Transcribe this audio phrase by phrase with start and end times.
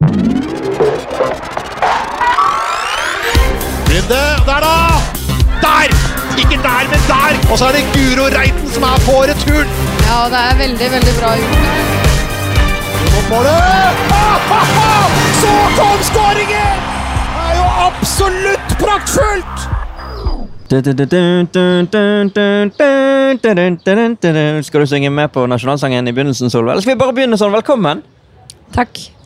[0.00, 0.16] Runde,
[4.48, 4.76] der da!
[5.64, 5.82] Der!
[6.38, 7.32] Ikke der, men der!
[7.52, 9.68] Og så er det Guro Reiten som er på returen!
[10.08, 11.60] Ja, det er veldig, veldig bra gjort.
[14.12, 14.18] Ah,
[14.58, 15.06] ah, ah!
[15.42, 16.76] Så kom skåringen!
[17.34, 19.58] Det er jo absolutt praktfullt!
[24.64, 26.72] Skal du synge med på nasjonalsangen i begynnelsen, Solveig?
[26.72, 27.52] Eller skal vi bare begynne sånn?
[27.52, 28.02] Velkommen!
[28.72, 29.19] Takk.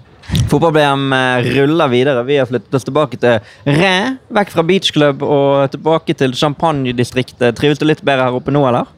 [0.50, 2.22] Fotball-BM eh, ruller videre.
[2.28, 3.94] Vi har flyttet oss tilbake til Ræ.
[4.34, 7.56] vekk fra beachclub og tilbake til Champagne-distriktet.
[7.58, 8.90] Trives du litt bedre her oppe nå, eller?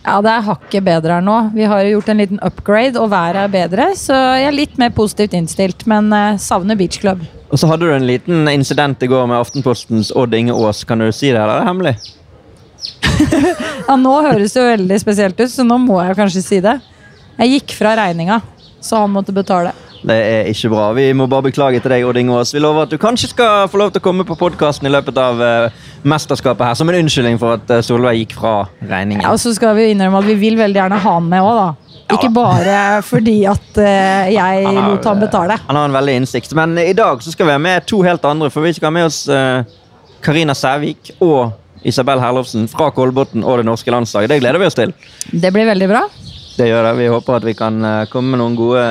[0.00, 1.36] Ja, det er hakket bedre her nå.
[1.54, 4.94] Vi har gjort en liten upgrade, og været er bedre, så jeg er litt mer
[4.96, 7.22] positivt innstilt, men eh, savner beach club.
[7.50, 10.84] Og så hadde du en liten incident i går med Aftenpostens Odd Inge Aas.
[10.88, 11.96] Kan du si det, eller er det hemmelig?
[13.90, 16.76] Ja, nå høres det jo veldig spesielt ut, så nå må jeg kanskje si det.
[17.40, 18.36] Jeg gikk fra regninga,
[18.80, 19.72] så han måtte betale.
[20.00, 20.86] Det er ikke bra.
[20.96, 22.54] Vi må bare beklage til deg, Odd Inge Aas.
[22.56, 25.18] Vi lover at du kanskje skal få lov til å komme på podkasten i løpet
[25.20, 29.26] av uh, mesterskapet her, som en unnskyldning for at uh, Solveig gikk fra regningen.
[29.26, 31.60] Ja, og så skal vi innrømme at vi vil veldig gjerne ha han med òg,
[31.60, 31.96] da.
[32.10, 35.60] Ikke bare fordi at uh, jeg Han har- lot han betale.
[35.68, 36.56] Han har en veldig innsikt.
[36.56, 38.96] Men i dag så skal vi ha med to helt andre, for vi skal ha
[38.96, 39.26] med oss
[40.24, 41.52] Karina uh, Sævik og
[41.84, 44.32] Isabel Herlovsen fra Kolbotn og det norske landslaget.
[44.32, 44.92] Det gleder vi oss til.
[45.32, 46.02] Det blir veldig bra.
[46.60, 46.96] Det gjør det.
[46.98, 48.82] Vi håper at vi kan eh, komme med noen gode,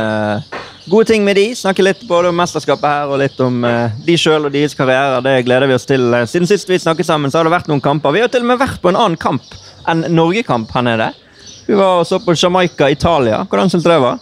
[0.90, 1.52] gode ting med de.
[1.54, 5.22] Snakke litt både om mesterskapet her og litt om eh, de sjøl og deres karrierer.
[5.22, 6.08] Det gleder vi oss til.
[6.18, 8.16] Eh, Siden sist vi snakket sammen, så har det vært noen kamper.
[8.16, 9.54] Vi har til og med vært på en annen kamp
[9.90, 11.12] enn Norgekamp her nede.
[11.70, 13.44] Vi var og så på Jamaica, Italia.
[13.46, 14.18] Hvordan syntes du det var?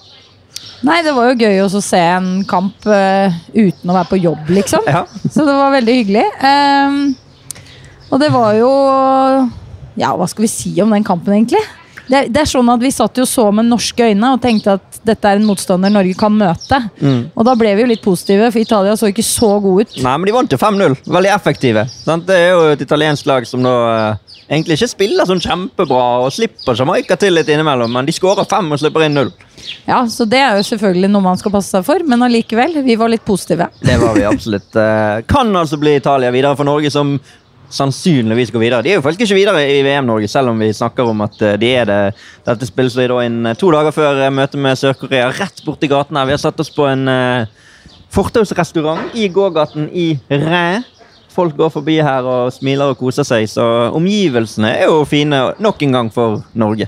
[0.83, 4.51] Nei, det var jo gøy å se en kamp uh, uten å være på jobb,
[4.59, 4.83] liksom.
[4.85, 5.05] Ja.
[5.23, 6.25] Så det var veldig hyggelig.
[6.43, 6.99] Um,
[8.11, 8.69] og det var jo
[9.97, 11.63] Ja, hva skal vi si om den kampen, egentlig?
[12.07, 14.99] Det det er sånn at Vi satt jo så med norske øyne og tenkte at
[15.07, 16.79] dette er en motstander Norge kan møte.
[17.35, 19.97] Og da ble vi jo litt positive, for Italia så ikke så god ut.
[20.03, 20.95] Nei, men de vant jo 5-0.
[21.07, 21.83] Veldig effektive.
[22.03, 22.25] Sant?
[22.27, 26.31] Det er jo et italiensk lag som nå eh, egentlig ikke spiller sånn kjempebra og
[26.35, 29.31] slipper Jamaica til litt innimellom, men de skårer fem og slipper inn null.
[29.87, 32.95] Ja, Så det er jo selvfølgelig noe man skal passe seg for, men allikevel, vi
[32.99, 33.67] var litt positive.
[33.81, 34.75] Det var vi absolutt.
[34.75, 37.17] Eh, Kan altså bli Italia videre for Norge, som
[37.69, 38.81] sannsynligvis går videre.
[38.83, 41.57] De er jo faktisk ikke videre i VM-Norge, selv om vi snakker om at eh,
[41.59, 41.99] de er det.
[42.47, 45.89] Dette spilles de da inn eh, to dager før eh, møtet med Sør-Korea, rett borti
[45.91, 46.29] gaten her.
[46.29, 47.07] Vi har satt oss på en
[48.13, 50.83] fortausrestaurant i gågaten i Ræ.
[51.37, 55.83] Folk går forbi her og smiler og koser seg, så omgivelsene er jo fine nok
[55.85, 56.87] en gang for Norge.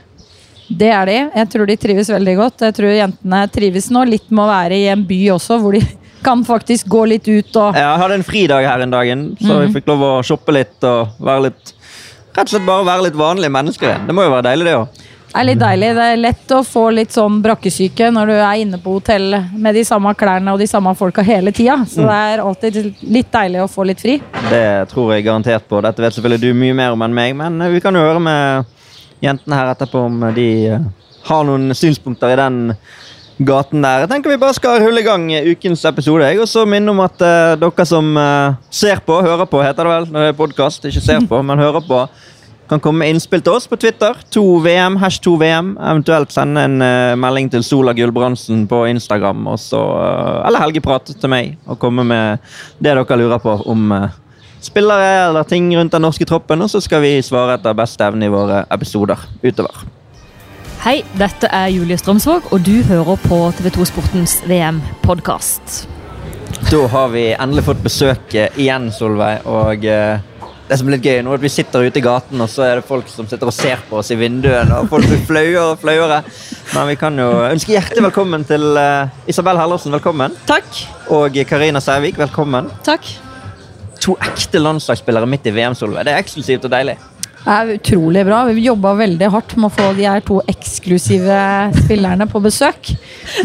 [0.70, 1.18] Det er de.
[1.34, 2.64] Jeg tror de trives veldig godt.
[2.68, 5.82] Jeg tror jentene trives nå litt med å være i en by også, hvor de
[6.24, 9.52] kan faktisk gå litt ut og Ja, Jeg hadde en fridag her en dagen, så
[9.52, 9.62] mm.
[9.64, 11.76] jeg fikk lov å shoppe litt og være litt
[12.30, 14.04] Rett og slett bare være litt vanlige mennesker.
[14.08, 15.00] Det må jo være deilig, det òg.
[15.30, 15.90] Det er litt deilig.
[15.98, 19.76] Det er lett å få litt sånn brakkesyke når du er inne på hotell med
[19.78, 21.76] de samme klærne og de samme folka hele tida.
[21.90, 24.16] Så det er alltid litt deilig å få litt fri.
[24.50, 24.64] Det
[24.94, 25.82] tror jeg garantert på.
[25.86, 28.74] Dette vet selvfølgelig du mye mer om enn meg, men vi kan jo høre med
[29.26, 30.90] jentene her etterpå om de eh,
[31.28, 32.60] har noen synspunkter i den
[33.40, 34.04] gaten der.
[34.04, 36.28] Jeg tenker vi bare skal rulle i gang ukens episode.
[36.28, 39.94] Jeg også minne om at uh, dere som uh, ser på, hører på, heter det
[39.94, 42.04] vel når det er podkast, ikke ser på, men hører på,
[42.70, 44.18] kan komme med innspill til oss på Twitter.
[44.36, 45.72] 2VM, hash 2VM.
[45.80, 49.48] Eventuelt sende en uh, melding til Sola Gulbrandsen på Instagram.
[49.50, 52.44] Og så, eh, eller Helgeprat til meg, og komme med
[52.78, 53.90] det dere lurer på om
[54.62, 56.62] spillere eller ting rundt den norske troppen.
[56.62, 59.88] Og så skal vi svare etter beste evne i våre episoder utover.
[60.80, 65.82] Hei, dette er Julie Strømsvåg, og du hører på TV2 Sportens VM-podkast.
[66.72, 69.44] Da har vi endelig fått besøk eh, igjen, Solveig.
[69.44, 70.24] Og eh,
[70.70, 72.64] det som er litt gøy nå er at vi sitter ute i gaten, og så
[72.64, 74.80] er det folk som sitter og ser på oss i vinduene.
[74.80, 76.24] Og folk blir flauere og flauere.
[76.72, 80.00] Men vi kan jo ønske hjertelig velkommen til eh, Isabel Hellersen.
[80.00, 80.40] Velkommen.
[80.48, 80.84] Takk.
[81.12, 82.24] Og Karina Sævik.
[82.24, 82.72] Velkommen.
[82.88, 83.18] Takk.
[84.00, 86.08] To ekte landslagsspillere midt i VM, Solveig.
[86.08, 87.02] Det er eksklusivt og deilig.
[87.40, 88.42] Det er utrolig bra.
[88.50, 91.38] Vi jobba veldig hardt med å få de her to eksklusive
[91.86, 92.92] spillerne på besøk.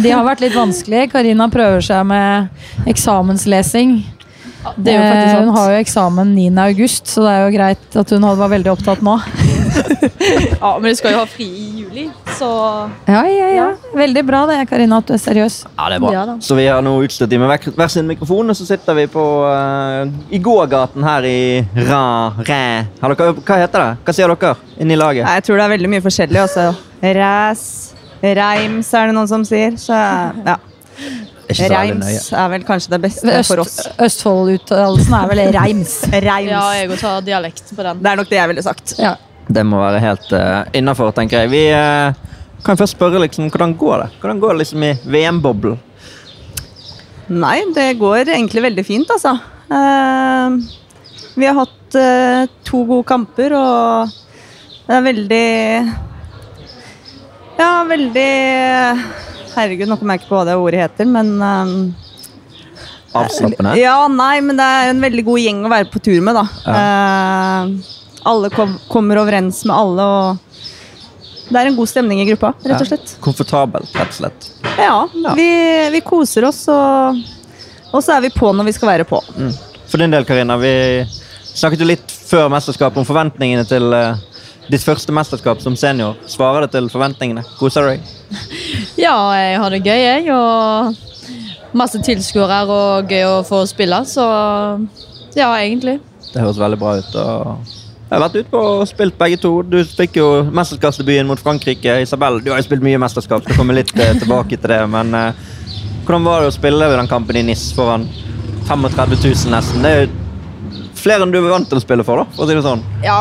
[0.03, 1.13] De har vært litt vanskelige.
[1.15, 4.01] Karina prøver seg med eksamenslesing.
[4.65, 6.59] Faktisk Eh, Hun har jo eksamen 9.
[6.59, 9.19] august, så det er jo greit at hun var veldig opptatt nå.
[10.65, 12.05] Ja, men du skal jo ha fri i juli,
[12.39, 12.49] så
[13.09, 13.67] Ja, ja, ja.
[13.97, 15.59] Veldig bra det, Karina, at du er seriøs.
[15.77, 16.13] Ja, det er bra.
[16.15, 19.07] Ja så vi har nå utstyrt dem med hver- sin mikrofon, og så sitter vi
[19.13, 21.39] på uh, i gågaten her i
[21.89, 22.05] Ra...
[22.39, 22.63] Ræ...
[23.03, 23.91] Har dere, hva heter det?
[24.07, 25.27] Hva sier dere inni laget?
[25.29, 26.41] Jeg tror det er veldig mye forskjellig.
[26.47, 26.71] altså.
[27.05, 27.67] Ræs,
[28.25, 29.77] reims er det noen som sier.
[29.81, 30.57] Så ja.
[31.55, 33.77] Reims er vel kanskje det beste for oss.
[33.85, 35.95] Øst, Østfold-uttalelsen er vel reims.
[36.15, 36.51] Reims.
[36.51, 38.01] Ja, jeg òg tar dialekt på den.
[38.03, 38.95] Det er nok det jeg ville sagt.
[38.99, 39.15] Ja.
[39.49, 41.53] Det må være helt uh, innafor, tenker jeg.
[41.53, 42.15] Vi uh,
[42.65, 45.81] kan først spørre liksom, hvordan går det Hvordan går det liksom i VM-boblen?
[47.35, 49.37] Nei, det går egentlig veldig fint, altså.
[49.69, 50.61] Uh,
[51.35, 54.15] vi har hatt uh, to gode kamper, og
[54.85, 55.49] det er veldig
[57.59, 58.31] Ja, veldig
[59.55, 61.37] Herregud, nå kommer jeg ikke på hva det ordet heter, men
[63.15, 63.77] Avslappende.
[63.79, 66.45] Ja, nei, men det er en veldig god gjeng å være på tur med, da.
[66.75, 67.93] Eh,
[68.25, 72.81] alle kom, kommer overens med alle, og det er en god stemning i gruppa, rett
[72.81, 73.15] og slett.
[73.25, 74.51] Komfortabelt, rett og slett.
[74.79, 75.35] Ja, Ja.
[75.37, 75.49] Vi,
[75.93, 77.21] vi koser oss, og,
[77.93, 79.21] og så er vi på når vi skal være på.
[79.91, 80.73] For din del, Karina, vi
[81.55, 84.17] snakket jo litt før mesterskapet om forventningene til uh,
[84.73, 86.17] ditt første mesterskap som senior.
[86.27, 87.45] Svarer det til forventningene?
[87.61, 88.11] Koser du deg?
[88.99, 90.27] Ja, jeg har det gøy, jeg.
[90.33, 94.25] Og masse tilskuere og gøy å få spille, så
[95.37, 95.99] ja, egentlig.
[96.33, 97.17] Det høres veldig bra ut.
[97.21, 97.84] og
[98.15, 99.51] jeg har vært ute på og spilt begge to.
[99.67, 101.97] Du fikk jo mesterskapsdebuten mot Frankrike.
[102.05, 104.83] Isabel, du har jo spilt mye mesterskap, skal komme litt eh, tilbake til det.
[104.93, 105.41] Men eh,
[106.05, 108.07] hvordan var det å spille den kampen i NIS foran
[108.69, 109.83] 35 000 nesten?
[109.83, 110.13] Det er jo
[111.05, 112.85] flere enn du er vant til å spille for, da, for å si det sånn.
[113.03, 113.19] Ja,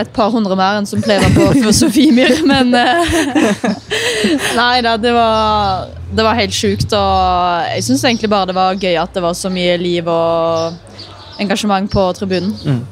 [0.00, 3.14] et par hundre mer enn som pleier på for Sofiemyr, men eh,
[4.58, 8.82] Nei da, det var, det var helt sjukt, og jeg syns egentlig bare det var
[8.82, 11.06] gøy at det var så mye liv og
[11.38, 12.82] engasjement på tribunen.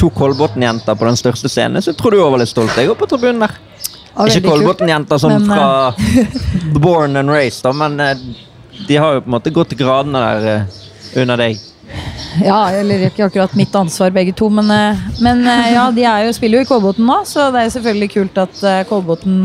[0.00, 2.96] To Kolbotn-jenter på den største scenen, så tror du òg var litt stolt jeg, går
[2.98, 3.56] på tribunen der.
[4.14, 4.48] Ah, Ikke.
[4.48, 5.92] Kolbotn-jenter som Men, fra
[6.84, 8.22] Born and Raised, da, men eh,
[8.88, 10.78] de har jo på en måte gått til gradene der eh,
[11.20, 11.60] under deg.
[12.40, 16.32] Ja, eller ikke akkurat mitt ansvar begge to, men, eh, men eh, ja, de jo,
[16.36, 19.42] spiller jo i Kolbotn nå, så det er selvfølgelig kult at eh, Kolbotn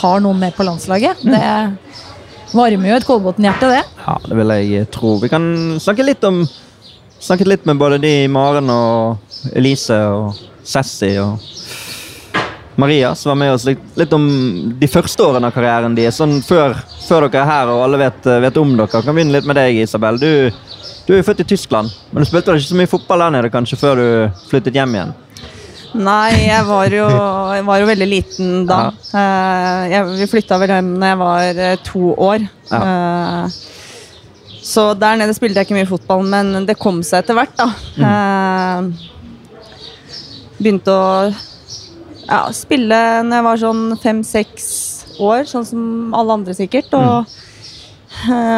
[0.00, 1.24] har noen med på landslaget.
[1.24, 3.82] Det varmer jo et Kolbotn-hjerte, det.
[4.06, 5.16] Ja, det vil jeg eh, tro.
[5.22, 5.44] Vi kan
[5.82, 6.42] snakke litt om
[7.20, 11.38] Snakket litt med både de Maren og Elise og Sassy og
[12.78, 14.26] Maria, som var med oss litt, litt om
[14.78, 16.20] de første årene av karrieren deres.
[16.20, 16.76] Sånn før,
[17.08, 19.02] før dere er her og alle vet, vet om dere.
[19.02, 20.20] Kan begynne litt med deg, Isabel.
[20.22, 20.30] Du,
[21.08, 23.34] du er jo født i Tyskland, men du spilte vel ikke så mye fotball der
[23.34, 24.06] nede kanskje før du
[24.50, 25.16] flyttet hjem igjen?
[25.98, 27.06] Nei, jeg var jo,
[27.56, 28.78] jeg var jo veldig liten da.
[29.16, 32.44] Eh, jeg, vi flytta vel hjem da jeg var eh, to år.
[32.78, 33.58] Eh,
[34.68, 37.68] så der nede spilte jeg ikke mye fotball, men det kom seg etter hvert, da.
[38.08, 38.82] Eh,
[40.58, 41.30] begynte å
[42.28, 44.66] ja, spille når jeg var sånn fem-seks
[45.24, 45.86] år, sånn som
[46.16, 46.92] alle andre sikkert.
[46.98, 47.32] Og,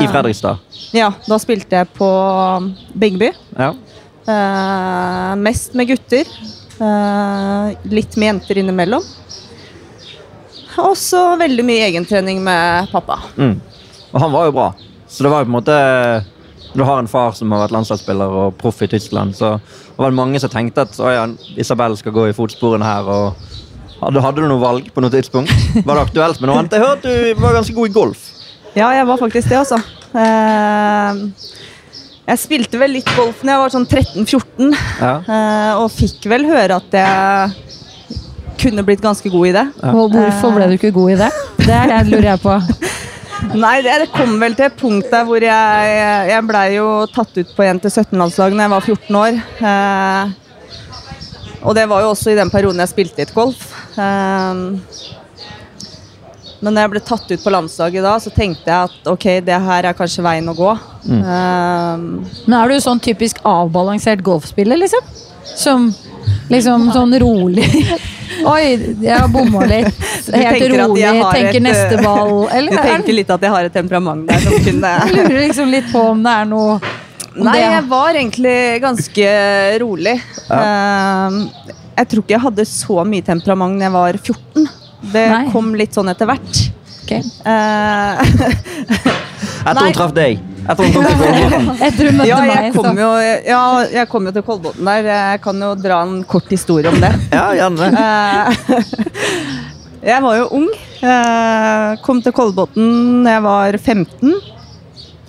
[0.03, 0.59] I Fredrikstad.
[0.97, 2.11] ja, da spilte jeg på
[2.99, 3.31] Bygdeby.
[3.55, 3.71] Ja.
[4.27, 6.27] Eh, mest med gutter.
[6.81, 9.07] Eh, litt med jenter innimellom.
[10.81, 13.21] Og så veldig mye egentrening med pappa.
[13.37, 13.59] Mm.
[14.11, 14.71] Og han var jo bra.
[15.11, 15.77] Så det var jo på en måte
[16.77, 20.15] Du har en far som har vært landslagsspiller og proff i Tyskland, så det var
[20.15, 21.25] mange som tenkte at ja,
[21.59, 23.09] Isabel skal gå i fotsporene her.
[23.11, 23.35] og
[24.01, 25.51] hadde, hadde du noe valg på noe tidspunkt?
[25.75, 26.77] Var det aktuelt med noe annet?
[26.79, 28.23] Jeg hørte du var ganske god i golf.
[28.79, 29.81] Ja, jeg var faktisk det, altså.
[30.15, 31.25] Eh,
[32.31, 34.71] jeg spilte vel litt golf da jeg var sånn 13-14,
[35.03, 35.13] Ja.
[35.27, 37.51] eh, og fikk vel høre at jeg
[38.63, 39.67] kunne blitt ganske god i det.
[39.91, 41.31] Og hvorfor ble du ikke god i det?
[41.67, 42.55] Det det lurer jeg på.
[43.55, 45.95] Nei, det, det kom vel til et punkt der hvor jeg
[46.31, 49.41] Jeg blei jo tatt ut på jente 17-landslag da jeg var 14 år.
[49.71, 50.37] Eh,
[51.61, 53.67] og det var jo også i den perioden jeg spilte litt golf.
[53.99, 54.63] Eh,
[56.61, 59.59] men når jeg ble tatt ut på landslaget da, så tenkte jeg at ok, det
[59.65, 60.71] her er kanskje veien å gå.
[61.09, 62.05] Eh,
[62.45, 65.01] Men er du sånn typisk avbalansert golfspiller, liksom?
[65.57, 65.89] Som
[66.51, 67.67] liksom sånn rolig
[68.51, 68.63] Oi,
[69.03, 69.91] jeg har bomma litt.
[70.31, 72.47] Helt tenker rolig, jeg tenker et, neste ball.
[72.55, 75.41] Eller jeg er tenker litt at jeg har et temperament der som kunne Jeg lurer
[75.43, 76.79] liksom litt på om det er noe
[77.37, 79.27] Nei, det- jeg var egentlig ganske
[79.83, 80.15] rolig.
[80.51, 81.37] Eh,
[82.01, 84.67] jeg tror ikke jeg hadde så mye temperament da jeg var 14.
[85.13, 85.45] Det Nei.
[85.53, 86.65] kom litt sånn etter hvert.
[87.05, 87.13] Ok.
[87.51, 88.25] Eh,
[89.61, 89.85] Etter Nei.
[89.91, 90.39] hun traff deg.
[90.71, 91.67] Etter hun.
[91.97, 93.11] Du møtte ja, jeg meg, kom jo,
[93.47, 95.11] ja, jeg kom jo til Kolbotn der.
[95.11, 97.13] Jeg kan jo dra en kort historie om det.
[97.35, 97.91] Ja, gjerne.
[100.01, 100.69] Eh, jeg var jo ung.
[101.05, 104.33] Eh, kom til Kolbotn da jeg var 15.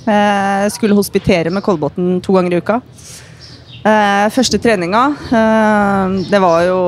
[0.07, 2.79] Eh, skulle hospitere med Kolbotn to ganger i uka.
[3.81, 6.79] Eh, første treninga, eh, det var jo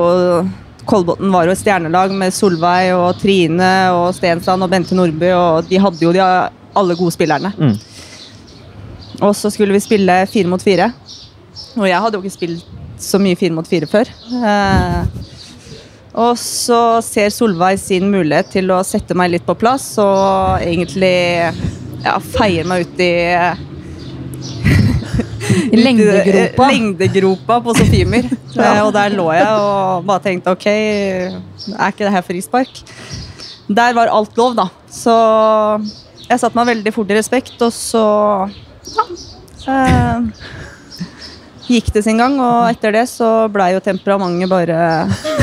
[0.84, 5.68] Kolbotn var jo et stjernelag med Solveig og Trine og Stensland og Bente Nordby, og
[5.68, 7.52] de hadde jo de alle gode spillerne.
[7.56, 7.76] Mm.
[9.24, 10.90] Og så skulle vi spille fire mot fire.
[11.78, 14.10] Og jeg hadde jo ikke spilt så mye fire mot fire før.
[14.50, 15.24] Eh,
[16.14, 21.16] og så ser Solveig sin mulighet til å sette meg litt på plass og egentlig
[22.04, 23.14] ja, feier meg ut i
[25.74, 26.68] I lengdegropa.
[26.70, 28.30] lengdegropa på Sofiemyr.
[28.54, 28.84] ja.
[28.84, 32.72] og der lå jeg og bare tenkte ok, er ikke det her frispark?
[33.64, 34.66] Der var alt lov, da.
[34.92, 35.14] Så
[36.28, 38.04] jeg satte meg veldig fort i respekt, og så
[39.64, 40.20] Eh,
[41.70, 44.78] gikk det sin gang, og etter det så blei jo temperamentet bare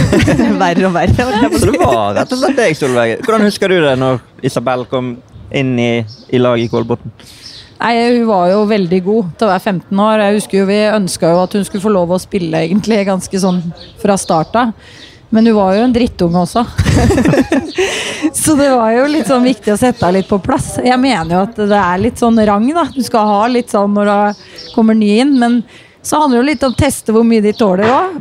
[0.61, 1.27] verre og verre.
[1.57, 3.19] Så det var rett og slett deg, Solveig.
[3.25, 5.15] Hvordan husker du det når Isabel kom
[5.51, 5.91] inn i,
[6.31, 7.13] i laget i Kolbotn?
[7.81, 10.21] Nei, Hun var jo veldig god til å være 15 år.
[10.21, 13.41] Jeg husker jo Vi ønska jo at hun skulle få lov å spille egentlig ganske
[13.41, 13.63] sånn
[14.01, 14.75] fra start av.
[15.31, 16.65] Men hun var jo en drittunge også.
[18.41, 20.73] så det var jo litt sånn viktig å sette henne litt på plass.
[20.83, 22.83] Jeg mener jo at det er litt sånn rang, da.
[22.91, 24.43] Du skal ha litt sånn når du
[24.75, 25.37] kommer ny inn.
[25.39, 25.61] Men
[26.03, 28.19] så handler det jo litt om å teste hvor mye de tåler òg.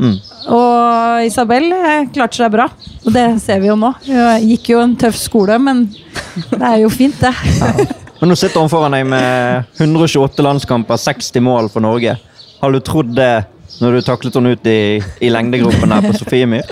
[0.55, 2.69] Og Isabel eh, klarte seg bra.
[3.03, 3.91] Og det ser vi jo nå.
[4.07, 7.89] Jeg gikk jo en tøff skole, men det er jo fint, det.
[8.21, 12.19] Men nå sitter hun foran deg med 128 landskamper, 60 mål for Norge.
[12.61, 13.33] Har du trodd det
[13.81, 14.79] når du taklet henne ut i,
[15.25, 16.67] i lengdegropen her på Sofiemyr?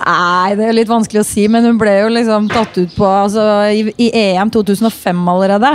[0.00, 3.04] Nei, det er litt vanskelig å si, men hun ble jo liksom tatt ut på
[3.08, 5.72] altså, i, i EM 2005 allerede.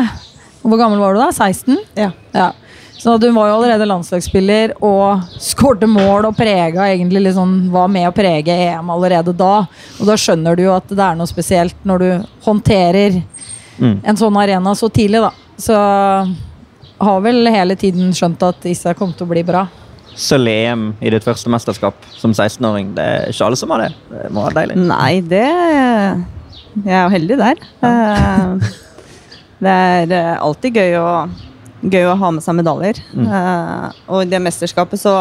[0.66, 1.28] Hvor gammel var du da?
[1.34, 1.78] 16?
[1.98, 2.12] Ja.
[2.34, 2.52] Ja.
[2.96, 7.92] Så at hun var jo allerede landslagsspiller og skårte mål og prega egentlig liksom, var
[7.92, 9.54] med å prege EM allerede da.
[10.00, 12.10] Og da skjønner du jo at det er noe spesielt når du
[12.48, 13.22] håndterer
[13.76, 13.98] Mm.
[14.08, 15.34] en sånn arena så tidlig, da.
[15.60, 19.66] Så har vel hele tiden skjønt at Issa kom til å bli bra.
[20.16, 22.94] Sølv i EM i ditt første mesterskap som 16-åring.
[22.96, 23.92] Det er ikke alle som har det.
[24.12, 24.78] Det må være deilig.
[24.88, 25.44] Nei, det
[26.86, 27.66] Jeg er jo heldig der.
[27.84, 28.74] Ja.
[29.66, 31.10] Det er eh, alltid gøy å,
[31.84, 33.00] gøy å ha med seg medaljer.
[33.16, 33.30] Mm.
[34.12, 35.16] Og i det mesterskapet så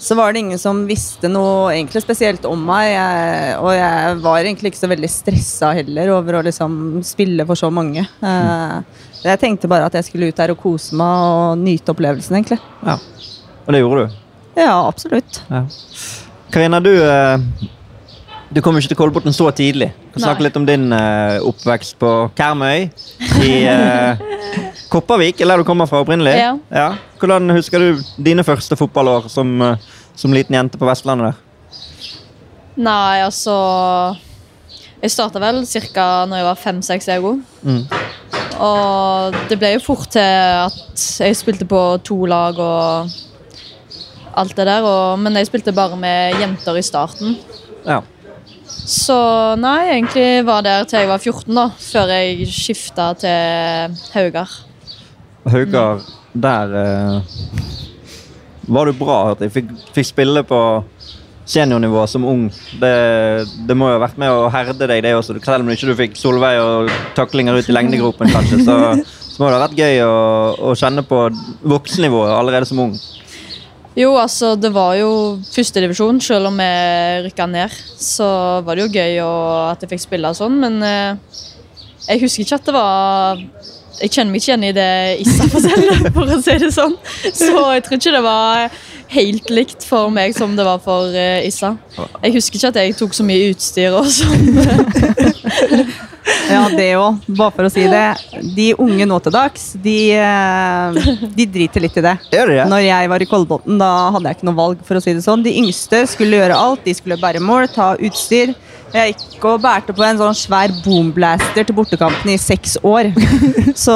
[0.00, 2.90] så var det ingen som visste noe egentlig spesielt om meg.
[2.92, 7.58] Jeg, og jeg var egentlig ikke så veldig stressa heller over å liksom spille for
[7.58, 8.04] så mange.
[8.04, 12.36] Eh, jeg tenkte bare at jeg skulle ut der og kose meg og nyte opplevelsen,
[12.40, 12.60] egentlig.
[12.84, 12.98] Ja.
[13.64, 14.18] Og det gjorde du.
[14.60, 15.40] Ja, absolutt.
[15.48, 15.64] Ja.
[16.54, 17.38] Karina, du, eh,
[18.50, 19.90] du kom jo ikke til Kolbotn så tidlig.
[20.14, 22.90] Kan snakke litt om din eh, oppvekst på Karmøy
[23.42, 24.20] i eh,
[24.94, 26.36] Kopervik, eller der du kommer fra opprinnelig.
[26.70, 26.92] Ja.
[27.18, 31.34] Hvordan husker du dine første fotballår som, eh, som liten jente på Vestlandet?
[31.34, 31.40] der?
[32.76, 34.16] Nei, altså
[35.02, 36.24] Jeg starta vel ca.
[36.24, 37.40] når jeg var fem-seks år.
[37.62, 37.82] Mm.
[38.64, 43.10] Og det ble jo fort til at jeg spilte på to lag og
[44.34, 44.82] alt det der.
[44.82, 47.36] Og, men jeg spilte bare med jenter i starten.
[47.84, 48.00] Ja.
[48.64, 49.16] Så
[49.60, 51.68] nei, egentlig var der til jeg var 14, da.
[51.78, 54.56] Før jeg skifta til Haugar.
[55.44, 56.00] Haugar,
[56.32, 57.38] der eh,
[58.66, 59.18] var du bra.
[59.32, 60.60] at Jeg fikk, fikk spille på
[61.44, 62.46] seniornivå som ung.
[62.80, 62.92] Det,
[63.68, 65.36] det må jo ha vært med å herde deg, det også.
[65.44, 69.50] Selv om du ikke fikk Solveig og taklinger ut i lengdegropen, kanskje, så, så må
[69.50, 70.14] det ha vært gøy å,
[70.70, 71.26] å kjenne på
[71.74, 72.96] voksennivået allerede som ung.
[73.94, 75.10] Jo, altså, det var jo
[75.46, 77.76] førstedivisjon, selv om jeg rykka ned.
[78.00, 78.26] Så
[78.66, 81.42] var det jo gøy og at jeg fikk spille og sånn, men eh,
[82.08, 83.44] jeg husker ikke at det var
[84.00, 84.88] Jeg kjenner meg ikke igjen i det
[85.22, 86.96] Issa forteller, for å si det sånn.
[87.30, 88.80] Så jeg tror ikke det var
[89.14, 91.74] helt likt for meg som det var for eh, Issa.
[92.24, 94.42] Jeg husker ikke at jeg tok så mye utstyr og sånn.
[96.48, 97.20] Ja, det òg.
[97.36, 98.04] Bare for å si det.
[98.56, 100.98] De unge nå til dags, de, eh,
[101.36, 102.14] de driter litt i det.
[102.32, 102.66] Gjør de det?
[102.72, 104.84] Når jeg var i Kolbotn, da hadde jeg ikke noe valg.
[104.88, 105.44] for å si det sånn.
[105.44, 106.84] De yngste skulle gjøre alt.
[106.84, 108.54] De skulle bære mål, ta utstyr.
[108.94, 113.08] Jeg gikk og bærte på en sånn svær boomblaster til bortekampen i seks år.
[113.74, 113.94] Så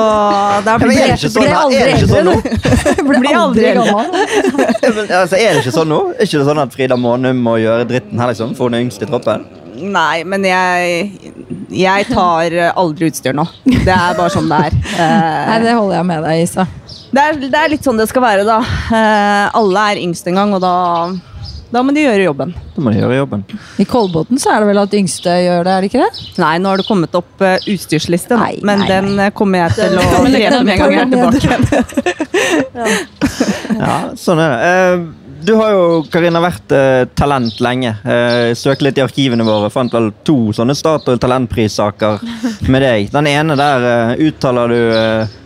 [0.66, 2.34] da er det ikke sånn, er det ikke sånn nå?
[3.12, 4.10] Blir aldri gammel.
[5.18, 6.00] Altså, er det ikke sånn nå?
[6.16, 8.56] Er ikke det sånn at Frida Månum må gjøre dritten her, liksom?
[8.58, 9.46] For hun er yngst i troppen?
[9.78, 11.30] Nei, men jeg,
[11.78, 13.46] jeg tar aldri utstyr nå.
[13.68, 14.78] Det er bare sånn det er.
[14.98, 16.66] Eh, Nei, det holder jeg med deg, Isa.
[17.14, 18.58] Det er, det er litt sånn det skal være, da.
[18.90, 20.74] Eh, alle er yngst en gang, og da,
[21.70, 22.54] da må de gjøre jobben.
[22.74, 23.42] Da må de gjøre jobben.
[23.78, 26.26] I Kolbotn så er det vel at yngste gjør det, er det ikke det?
[26.40, 28.38] Nei, nå har det kommet opp uh, utstyrsliste.
[28.40, 29.30] Nei, men nei, den nei.
[29.36, 31.86] kommer jeg til å drepe med en gang jeg er tilbake.
[33.78, 34.60] Ja, sånn er det.
[34.66, 37.92] Uh, Du har jo, Karina, vært eh, talent lenge.
[38.02, 39.70] Eh, Søkte litt i arkivene våre.
[39.70, 42.18] Fant vel to sånne Statoil talentprissaker
[42.66, 43.06] med deg.
[43.14, 45.36] Den ene der eh, uttaler du eh,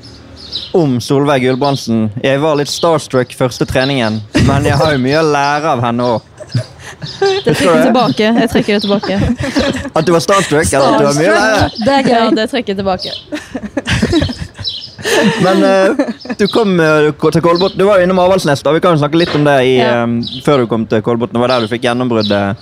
[0.76, 2.10] om Solveig Gulbrandsen.
[2.22, 6.02] Jeg var litt starstruck første treningen, men jeg har jo mye å lære av henne
[6.16, 6.20] òg.
[7.44, 8.26] Det trekker jeg tilbake.
[8.42, 9.14] Jeg trekker det tilbake.
[9.92, 11.64] At du var starstruck, at du var mye å lære?
[11.82, 13.10] Det er Ja, det trekker jeg tilbake.
[15.42, 15.96] Men uh,
[16.38, 17.74] du kom uh, til Kolbotn.
[17.78, 18.62] Du var jo innom Avaldsnes.
[18.62, 18.72] da.
[18.74, 20.02] Vi kan jo snakke litt om det i, Ja.
[20.04, 21.34] um, før du kom til Kolbotn.
[21.34, 22.56] Det var der du fikk gjennombruddet.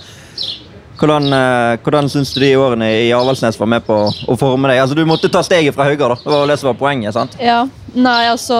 [1.01, 4.83] Hvordan, uh, hvordan syns du de årene i Avaldsnes var med på å forme deg?
[4.83, 6.21] Altså, Du måtte ta steget fra Haugar, da.
[6.21, 7.15] Det var det som var poenget.
[7.15, 7.33] sant?
[7.41, 7.63] Ja,
[7.95, 8.59] nei, altså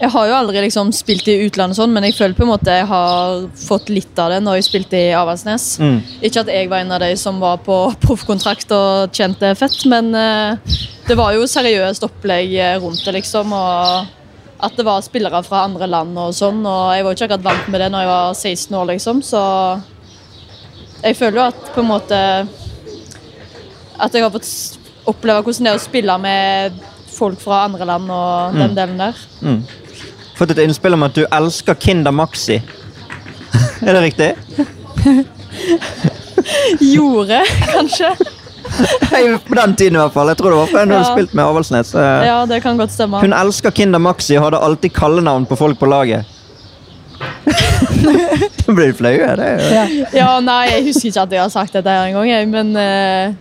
[0.00, 2.72] Jeg har jo aldri liksom spilt i utlandet, sånn, men jeg føler på en måte
[2.72, 5.68] jeg har fått litt av det når jeg spilte i Avaldsnes.
[5.78, 6.00] Mm.
[6.24, 10.10] Ikke at jeg var en av de som var på proffkontrakt og tjente fett, men
[10.16, 13.52] uh, det var jo seriøst opplegg eh, rundt det, liksom.
[13.52, 16.62] Og at det var spillere fra andre land og sånn.
[16.64, 19.42] Og jeg var ikke akkurat vant med det når jeg var 16 år, liksom, så
[21.04, 22.18] jeg føler jo at på en måte
[24.00, 24.48] At jeg har fått
[25.06, 26.78] oppleve hvordan det er å spille med
[27.14, 29.18] folk fra andre land og den delen der.
[29.44, 29.60] Mm.
[30.34, 32.56] Fått et innspill om at du elsker Kinder Maxi.
[33.86, 34.30] er det riktig?
[36.80, 38.10] Gjorde, kanskje.
[39.48, 40.32] På den tiden i hvert fall.
[40.32, 41.12] Jeg tror det var før hun hadde Ja.
[41.14, 41.94] spilt med Avaldsnes.
[41.94, 43.20] Eh, Ja, det kan godt stemme.
[43.20, 46.24] Hun elsker Kinder Maxi og hadde alltid kallenavn på folk på laget.
[48.04, 49.12] Da blir du flau?
[49.14, 49.84] ja, Det Ja.
[50.12, 53.34] Ja, nei, jeg husker ikke at jeg har sagt dette her engang, jeg, men uh,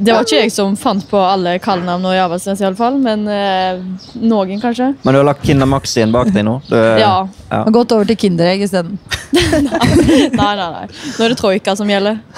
[0.00, 2.96] Det var ikke jeg som fant på alle kallenavn i Avaldsnes, iallfall.
[3.04, 3.82] Men uh,
[4.16, 4.94] noen, kanskje.
[5.04, 6.54] Men du har lagt Kinder Maxien bak deg nå?
[6.70, 7.26] Du, Ja.
[7.50, 7.62] ja.
[7.66, 8.96] Og gått over til Kinderegg isteden.
[9.40, 10.86] Nei, nei, nei.
[10.88, 12.16] Nå er det troika som gjelder.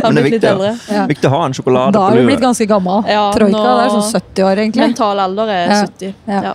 [0.00, 0.50] Men det er viktig,
[0.92, 1.04] ja.
[1.08, 3.04] Viktig å ha en sjokolade Da på har du blitt ganske gammel.
[3.08, 4.82] Ja, Troika nå- det er sånn 70 år, egentlig.
[4.88, 5.78] Mental alder er Ja.
[5.86, 6.14] 70.
[6.26, 6.54] Ja.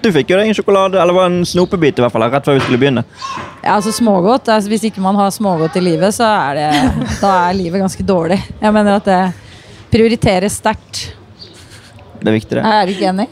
[0.00, 2.56] Du fikk jo deg en sjokolade, eller var en snopebit i hvert fall, rett før
[2.56, 3.02] vi skulle begynne.
[3.60, 6.68] Ja, altså smågodt, altså, Hvis ikke man har smågodt i livet, så er det
[7.20, 8.40] da er livet ganske dårlig.
[8.62, 9.20] Jeg mener at det
[9.92, 11.02] prioriteres sterkt.
[12.20, 12.64] Det er viktig, det.
[12.64, 13.28] Er du ikke enig?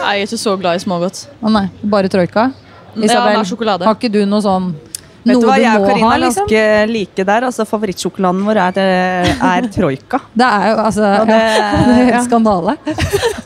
[0.00, 1.24] Nei, Jeg er ikke så glad i smågodt.
[1.38, 2.50] Å nei, bare troika?
[2.98, 4.72] Ja, har ikke du noe sånn
[5.20, 6.92] Vet noe du hva, du Jeg og Karina er ganske liksom?
[6.94, 7.44] like der.
[7.50, 10.20] altså Favorittsjokoladen vår er, eh, er troika.
[10.40, 12.18] Det er jo altså det- ja, det er ja.
[12.20, 12.76] en skandale.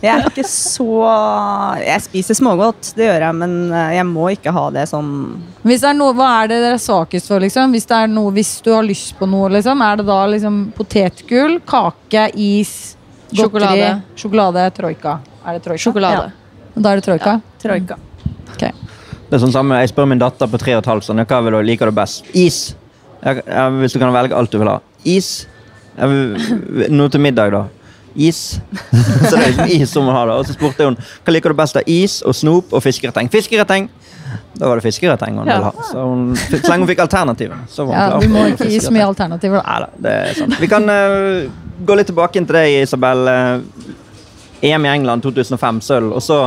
[0.04, 0.86] Jeg er ikke så
[1.82, 5.10] Jeg spiser smågodt, det gjør jeg, men eh, jeg må ikke ha det sånn
[5.64, 7.74] Hvis det er noe, hva er det dere er svakest for, liksom?
[7.74, 10.62] Hvis, det er noe, hvis du har lyst på noe, liksom, er det da liksom
[10.78, 12.94] potetgull, kake, is,
[13.34, 13.92] godteri, Sjokolade.
[14.14, 15.18] sjokolade, troika?
[15.44, 15.82] Er det troika?
[15.88, 16.26] Sjokolade.
[16.30, 16.80] Ja.
[16.82, 17.40] Da er det troika?
[17.62, 17.96] troika.
[19.34, 21.38] Det er sånn samme, Jeg spør min datter på tre og et halvt sånn, hva
[21.42, 22.28] vil du, liker du best.
[22.38, 22.58] Is.
[23.18, 24.76] Jeg, jeg, hvis du kan velge alt du vil ha.
[25.10, 25.30] Is.
[25.96, 26.44] Jeg,
[26.94, 27.64] noe til middag, da.
[28.14, 28.60] Is.
[29.26, 30.36] så det er liksom is som hun har da.
[30.38, 33.32] Og så spurte hun hva liker du best av is og snop og fiskereteng.
[33.34, 33.90] Fiskereteng!
[34.54, 35.58] Da var det fiskereteng hun Ja.
[35.58, 35.88] ville ha.
[35.90, 37.66] Så hun, så lenge hun fikk alternativer.
[37.74, 38.22] så var hun Ja, klar.
[38.22, 39.66] du må ikke gi så mye alternativer, da.
[39.66, 40.58] Neida, det er sant.
[40.62, 41.50] Vi kan uh,
[41.82, 43.26] gå litt tilbake inn til deg, Isabel.
[43.34, 46.14] Eh, EM i England 2005, sølv.
[46.14, 46.44] Og så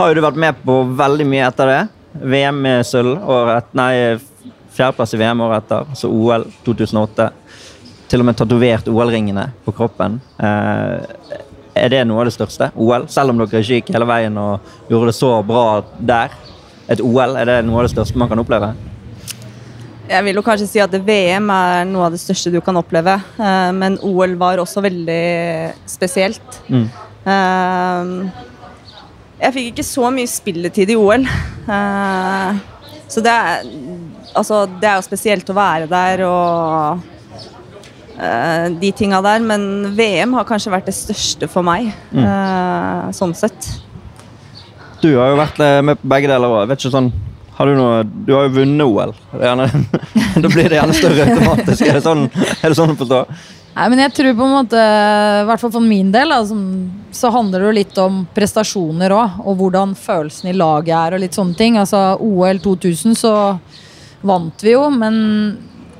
[0.00, 1.80] har jo du vært med på veldig mye etter det.
[2.12, 4.18] VM med sølv, året, nei,
[4.74, 5.94] fjerdeplass i VM året etter.
[5.98, 7.30] Så OL 2008.
[8.10, 10.18] Til og med tatovert OL-ringene på kroppen.
[10.42, 11.34] Eh,
[11.80, 12.72] er det noe av det største?
[12.74, 13.06] OL?
[13.12, 15.66] Selv om dere ikke gikk hele veien og gjorde det så bra
[15.98, 16.34] der.
[16.90, 18.72] Et OL, er det noe av det største man kan oppleve?
[20.10, 23.14] Jeg vil jo kanskje si at VM er noe av det største du kan oppleve,
[23.38, 25.22] eh, men OL var også veldig
[25.86, 26.58] spesielt.
[26.66, 26.88] Mm.
[27.30, 28.49] Eh,
[29.40, 31.24] Jeg fikk ikke så mye spilletid i OL.
[31.64, 32.58] Uh,
[33.10, 33.64] Så det er,
[34.38, 37.00] altså, det er jo spesielt å være der og
[38.20, 39.64] uh, de tinga der, men
[39.98, 43.66] VM har kanskje vært det største for meg, eh, sånn sett.
[45.00, 46.74] Du har jo vært eh, med på begge deler òg.
[46.78, 47.08] Sånn
[47.56, 49.14] har du, noe, du har jo vunnet OL.
[49.40, 49.66] Er gjerne,
[50.44, 51.82] da blir det gjerne større automatisk.
[51.88, 52.28] Er det sånn,
[52.60, 53.24] er det sånn å forstå?
[53.70, 56.56] Nei, men jeg tror på en måte, i hvert fall for min del, altså,
[57.14, 59.38] så handler det jo litt om prestasjoner òg.
[59.44, 61.78] Og hvordan følelsen i laget er og litt sånne ting.
[61.80, 63.34] Altså OL 2000 så
[64.26, 65.14] vant vi jo, men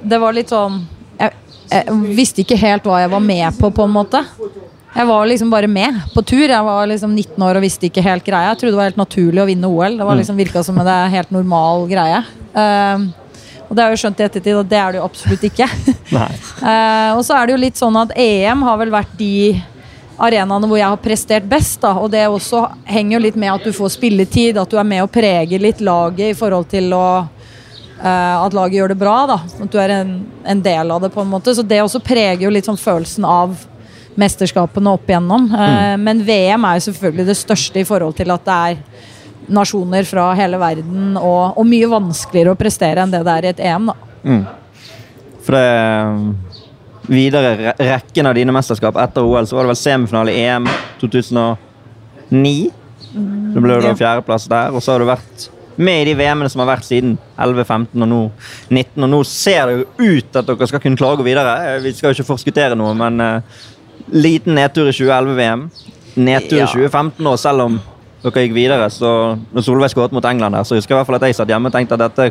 [0.03, 0.83] det var litt sånn
[1.21, 1.33] jeg,
[1.71, 4.25] jeg visste ikke helt hva jeg var med på, på en måte.
[4.91, 6.49] Jeg var liksom bare med på tur.
[6.49, 8.51] Jeg var liksom 19 år og visste ikke helt greia.
[8.51, 9.99] Jeg trodde det var helt naturlig å vinne OL.
[10.01, 12.25] Det var liksom virka som en helt normal greie.
[12.59, 13.11] Ehm,
[13.71, 15.71] og det har jeg skjønt i ettertid at det er det jo absolutt ikke.
[16.61, 19.55] Eh, og så er det jo litt sånn at EM har vel vært de
[20.21, 21.79] arenaene hvor jeg har prestert best.
[21.81, 21.95] Da.
[22.03, 25.05] Og det også henger jo litt med at du får spilletid, at du er med
[25.07, 29.17] og preger litt laget i forhold til å uh, at laget gjør det bra.
[29.31, 30.13] da At du er en,
[30.45, 31.13] en del av det.
[31.15, 33.57] på en måte Så det også preger jo litt sånn følelsen av
[34.21, 35.47] mesterskapene opp igjennom.
[35.55, 38.83] Eh, Men VM er jo selvfølgelig det største i forhold til at det er
[39.51, 43.53] nasjoner fra hele verden, og, og mye vanskeligere å prestere enn det det er i
[43.55, 43.91] et EM.
[43.91, 44.41] da
[45.45, 45.69] For det
[46.07, 46.27] um,
[47.11, 50.69] videre rekken av dine mesterskap etter OL, så var det vel semifinale i EM
[51.01, 52.69] 2009.
[53.11, 53.97] Det ble jo da ja.
[53.99, 55.49] fjerdeplass der, og så har du vært
[55.81, 58.21] med i de VM-ene som har vært siden 11, 15 og nå
[58.69, 59.05] 19.
[59.07, 61.55] Og nå ser det jo ut at dere skal kunne klare å gå videre.
[61.67, 63.63] Eh, Vi skal jo ikke forskuttere noe, men uh,
[64.13, 65.65] liten nedtur i 2011-VM.
[66.21, 66.69] Nedtur i Ja.
[66.69, 67.81] 2015 nå, selv om
[68.23, 68.87] dere gikk videre.
[68.93, 69.11] Så
[69.55, 71.49] når Solveig skåret mot England der, så husker jeg i hvert fall at jeg satt
[71.53, 72.31] hjemme og tenkte at dette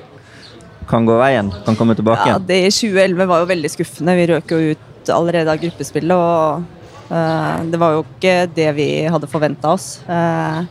[0.89, 1.51] kan gå veien.
[1.65, 2.25] Kan komme tilbake.
[2.25, 2.39] igjen.
[2.39, 4.15] Ja, det i 2011 var jo veldig skuffende.
[4.17, 6.63] Vi røk jo ut allerede av gruppespillet, og
[7.11, 9.99] uh, det var jo ikke det vi hadde forventa oss.
[10.09, 10.65] Uh,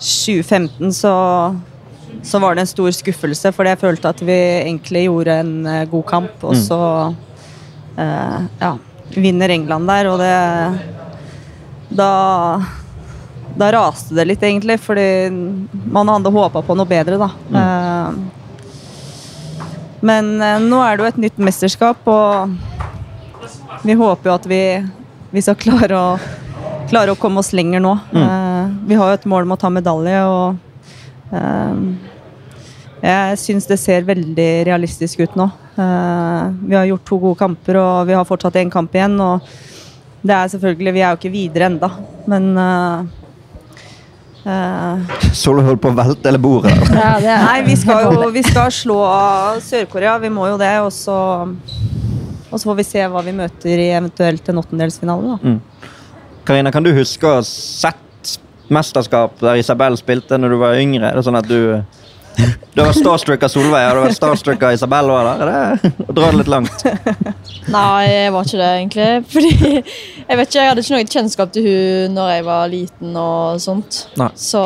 [0.00, 1.12] 2015 så,
[2.26, 5.84] så var det en stor skuffelse, fordi jeg følte at vi egentlig gjorde en eh,
[5.88, 6.62] god kamp, og Mm.
[6.64, 6.80] så
[7.98, 8.72] eh, ja,
[9.14, 10.34] vinner England der, og det
[11.96, 12.60] Da
[13.58, 15.30] da raste det litt, egentlig, fordi
[15.94, 17.30] man hadde håpa på noe bedre, da.
[17.60, 18.08] Eh,
[20.04, 22.50] men eh, nå er det jo et nytt mesterskap, og
[23.84, 24.62] vi håper jo at vi,
[25.34, 26.18] vi skal klare å,
[26.90, 27.94] klare å komme oss lenger nå.
[28.12, 30.60] Eh, vi har jo et mål om å ta medalje, og
[33.04, 35.48] jeg syns det ser veldig realistisk ut nå.
[35.74, 39.18] Eh, vi har gjort to gode kamper, og vi har fortsatt én kamp igjen.
[39.20, 39.40] og
[40.24, 41.90] det er selvfølgelig, Vi er jo ikke videre enda,
[42.26, 42.56] men
[44.44, 46.74] eh, eh, holdt på å velte hele bordet.
[46.94, 49.00] Ja, er Nei, vi skal jo vi skal slå
[49.64, 50.16] Sør-Korea.
[50.22, 50.72] Vi må jo det.
[50.84, 51.16] Og så,
[52.50, 55.38] og så får vi se hva vi møter i eventuelt en åttendelsfinale.
[55.42, 55.58] Karina,
[56.44, 58.00] Karina, kan du huske å ha sett
[58.72, 61.10] mesterskap der Isabel spilte når du var yngre?
[61.10, 61.84] Er det sånn at du
[62.36, 65.28] du har vært starstruck av Solveig og du har vært starstruck av Isabel òg?
[66.10, 66.86] Dra det litt langt?
[67.74, 69.10] Nei, jeg var ikke det, egentlig.
[69.34, 73.20] Fordi jeg vet ikke, jeg hadde ikke noe kjennskap til hun når jeg var liten
[73.20, 74.00] og sånt.
[74.20, 74.30] Nei.
[74.38, 74.64] Så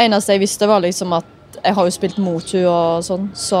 [0.00, 3.60] eneste jeg visste, var liksom at jeg har jo spilt mot hun og sånn, så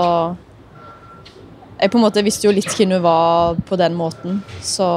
[1.80, 4.88] jeg på en måte visste jo litt hvem hun var på den måten, så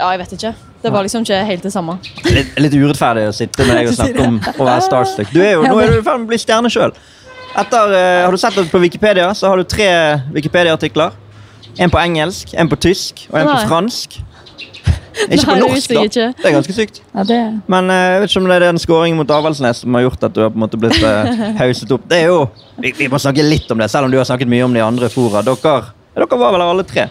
[0.00, 0.54] Ja, jeg vet ikke.
[0.82, 1.96] Det var liksom ikke helt det samme.
[2.24, 5.32] Litt, litt urettferdig å sitte med deg og snakke om å være starstruck.
[5.34, 6.94] Du er jo, nå er du i ferd med å bli stjerne sjøl.
[7.50, 9.90] Eh, har du sett det på Wikipedia, så har du tre
[10.32, 11.16] Wikipedia-artikler.
[11.78, 14.20] En på engelsk, en på tysk og en på fransk.
[15.30, 16.02] Ikke på Nei, på norsk, da.
[16.06, 16.26] ikke.
[16.38, 17.00] Det er ganske sykt.
[17.12, 17.38] Ja, det,
[17.68, 20.22] Men eh, jeg vet ikke om det er den skåringen mot Avaldsnes som har gjort
[20.28, 22.06] at du har på en måte blitt uh, hauset opp.
[22.08, 22.44] Det er jo,
[22.78, 24.84] vi, vi må snakke litt om det, selv om du har snakket mye om de
[24.86, 25.42] andre fora.
[25.44, 25.74] Dere,
[26.14, 27.08] dere var vel alle tre?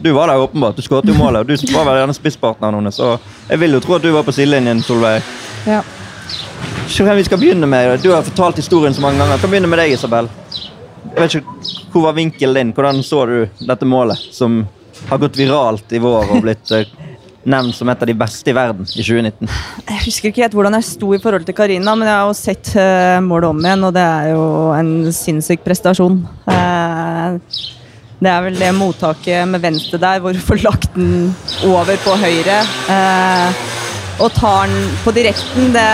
[0.00, 0.76] Du var der åpenbart.
[0.76, 1.40] Du skåret jo målet.
[1.40, 2.96] og Du var vel gjerne spisspartneren hennes.
[2.98, 3.14] Så
[3.48, 5.22] jeg vil jo tro at du var på sidelinjen, Solveig.
[5.66, 5.82] ja.
[6.96, 7.98] Hvem vi skal begynne med.
[8.00, 9.34] Du har fortalt historien så mange ganger.
[9.36, 10.28] Jeg kan begynne med deg, Isabel.
[11.16, 12.72] Jeg vet ikke, Hvor var vinkelen din?
[12.76, 14.66] Hvordan så du dette målet, som
[15.08, 16.86] har gått viralt i vår og blitt eh,
[17.44, 19.48] nevnt som et av de beste i verden i 2019?
[19.88, 22.36] Jeg husker ikke helt hvordan jeg sto i forhold til Karina, men jeg har jo
[22.38, 24.44] sett eh, målet om igjen, og det er jo
[24.76, 26.20] en sinnssyk prestasjon.
[26.52, 27.40] Eh,
[28.16, 31.34] det er vel det mottaket med venstre der, hvor du får lagt den
[31.68, 32.62] over på høyre.
[32.92, 33.66] eh,
[34.16, 35.74] og tar den på direkten.
[35.74, 35.84] Det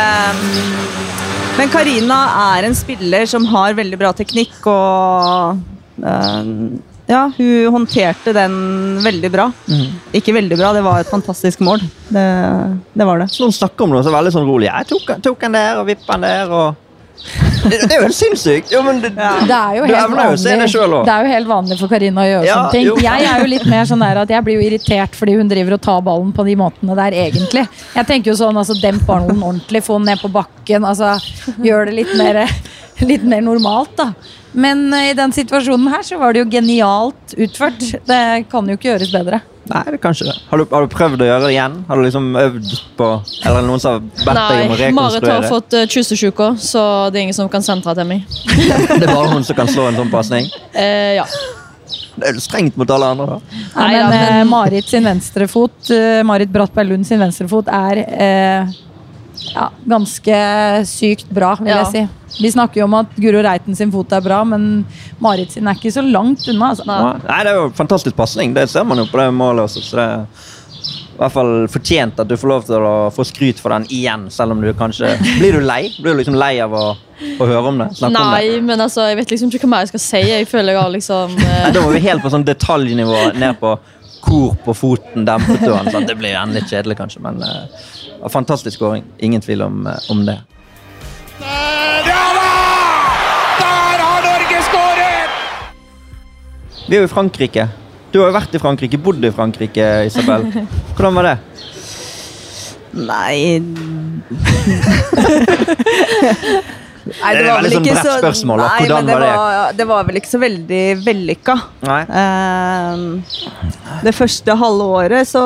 [1.59, 2.21] Men Karina
[2.55, 5.59] er en spiller som har veldig bra teknikk, og
[6.07, 6.53] eh,
[7.11, 8.55] ja, hun håndterte den
[9.05, 9.49] veldig bra.
[10.17, 11.83] Ikke veldig bra, det var et fantastisk mål.
[12.09, 12.25] Det,
[12.95, 13.29] det var det.
[13.35, 14.71] Så Noen snakker om det så veldig sånn rolig.
[14.71, 16.55] Jeg tok, tok den der og vippa den der.
[16.55, 16.82] og...
[17.63, 18.73] Det, det er jo helt sinnssykt!
[18.75, 20.97] Jo, men det, Det er jo du helt evner jo å se det vanlig sjøl
[20.99, 21.05] òg.
[21.07, 22.87] Det er jo helt vanlig for Karina å gjøre Ja, sånne ting.
[22.89, 22.97] jo.
[23.05, 25.77] Jeg er jo litt mer sånn der at jeg blir jo irritert fordi hun driver
[25.79, 27.65] og tar ballen på de måtene der, egentlig.
[27.95, 31.15] Jeg tenker jo sånn, altså demp ballen ordentlig, få den ned på bakken, altså
[31.63, 32.43] gjør det litt mer,
[33.07, 34.11] litt mer normalt, da.
[34.53, 37.81] Men eh, i den situasjonen her så var det jo genialt utført.
[38.09, 39.41] Det kan jo ikke gjøres bedre.
[39.71, 40.35] Nei, det kan ikke det.
[40.51, 41.77] Har du, har du prøvd å gjøre det igjen?
[41.87, 43.09] Har du liksom øvd på
[43.45, 44.91] Eller er det noen som har bedt deg om å rekonstruere?
[44.91, 48.27] Nei, Marit har fått uh, kyssesyke, så det er ingen som kan sentre til meg.
[48.59, 50.51] Det er bare hun som kan slå en sånn pasning?
[50.75, 51.27] Eh, ja.
[52.17, 53.61] Det er jo strengt mot alle andre, da.
[53.79, 58.75] Nei men, men- Marit sin venstrefot, uh, Marit Brattberg Lund sin venstrefot er eh,
[59.55, 60.37] ja, ganske
[60.88, 61.83] sykt bra, vil Ja.
[61.85, 62.43] jeg si.
[62.43, 64.87] Vi snakker jo om at Guro Reiten sin fot er bra, men
[65.21, 66.71] Marit sin er ikke så langt unna.
[66.73, 66.87] Altså.
[66.88, 67.12] Nei.
[67.29, 68.55] Nei, Det er jo fantastisk pasning.
[68.55, 69.83] Det ser man jo på det målet også.
[69.85, 70.27] Så det er
[71.12, 74.31] i hvert fall fortjent at du får lov til å få skryt for den igjen,
[74.33, 75.93] selv om du kanskje Blir du lei?
[76.01, 77.91] Blir du liksom lei av å, å høre om det?
[78.01, 78.62] Nei, om det?
[78.73, 80.23] Men altså, jeg vet liksom ikke hva mer jeg skal si.
[80.33, 83.77] Jeg føler jeg har liksom eh, Da må vi helt på sånn detaljnivå ned på
[84.23, 85.88] hvor på foten dempet du den.
[85.93, 86.07] Sånn.
[86.07, 87.87] Det blir jo endelig kjedelig, kanskje, men eh,
[88.31, 89.05] fantastisk skåring.
[89.19, 90.39] Ingen tvil om, eh, om det.
[91.41, 92.23] Ja da!
[93.59, 95.31] Der har Norge skåret!
[96.89, 97.69] Vi er jo i Frankrike.
[98.13, 100.43] Du har jo vært i Frankrike, bodd i Frankrike, Isabel.
[100.95, 101.39] Hvordan var det?
[102.93, 103.63] Nei
[107.03, 108.62] Nei, Det var vel sånn så spørsmål.
[108.62, 109.87] Nei, men det var det?
[109.91, 111.57] var, vel ikke så veldig vellykka.
[111.88, 112.97] Eh,
[114.07, 115.43] det første halve året så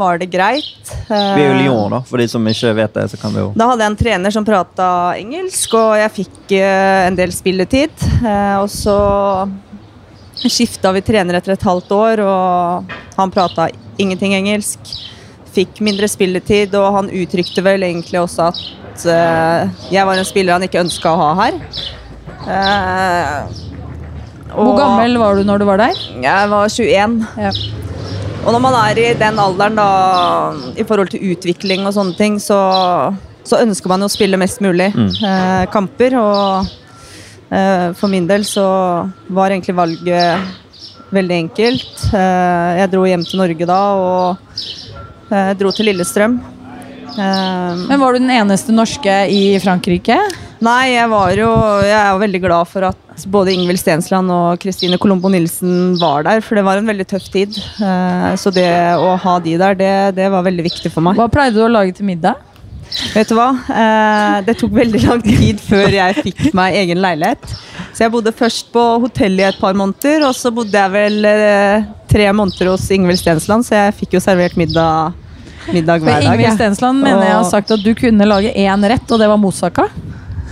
[0.00, 0.72] var det greit.
[1.08, 2.00] Vi er jo Eh, Lyon, da.
[2.06, 4.34] For de som ikke vet det, så kan vi jo Da hadde jeg en trener
[4.34, 7.94] som prata engelsk, og jeg fikk eh, en del spilletid.
[8.22, 8.96] Eh, og så
[10.36, 14.80] skifta vi trener etter et halvt år, og han prata ingenting engelsk.
[15.56, 18.60] Fikk mindre spilletid, og han uttrykte vel egentlig også at
[19.04, 21.58] eh, jeg var en spiller han ikke ønska å ha her.
[22.46, 23.62] Eh,
[24.54, 25.98] Hvor gammel var du når du var der?
[26.22, 27.16] Jeg var 21.
[27.42, 27.52] Ja.
[28.46, 29.86] og når man er i den alderen, da,
[30.78, 32.58] i forhold til utvikling og sånne ting, så,
[33.44, 36.14] så ønsker man jo å spille mest mulig eh, kamper.
[36.22, 36.70] Og
[37.50, 38.66] eh, for min del så
[39.28, 40.62] var egentlig valget
[41.14, 42.06] veldig enkelt.
[42.14, 44.54] Eh, jeg dro hjem til Norge da og
[45.34, 46.38] eh, dro til Lillestrøm.
[47.18, 50.18] Eh, Men var du den eneste norske i Frankrike?
[50.64, 51.48] Nei, jeg var jo
[51.84, 56.24] Jeg er jo veldig glad for at både Ingvild Stensland og Kristine Colombo Nilsen var
[56.26, 57.56] der, for det var en veldig tøff tid.
[57.80, 58.68] Eh, Så det
[59.00, 61.16] å ha de der, det, det var veldig viktig for meg.
[61.16, 62.36] Hva pleide du å lage til middag?
[63.16, 63.48] Vet du hva?
[63.72, 67.42] Eh, Det tok veldig lang tid før jeg fikk meg egen leilighet.
[67.96, 71.24] Så jeg bodde først på hotell i et par måneder, og så bodde jeg vel
[71.24, 75.16] eh, tre måneder hos Ingvild Stensland, så jeg fikk jo servert middag,
[75.72, 76.34] middag hver dag.
[76.34, 76.58] Ingvild.
[76.58, 79.88] Stensland mener jeg har sagt at du kunne lage én rett, og det var moussaka.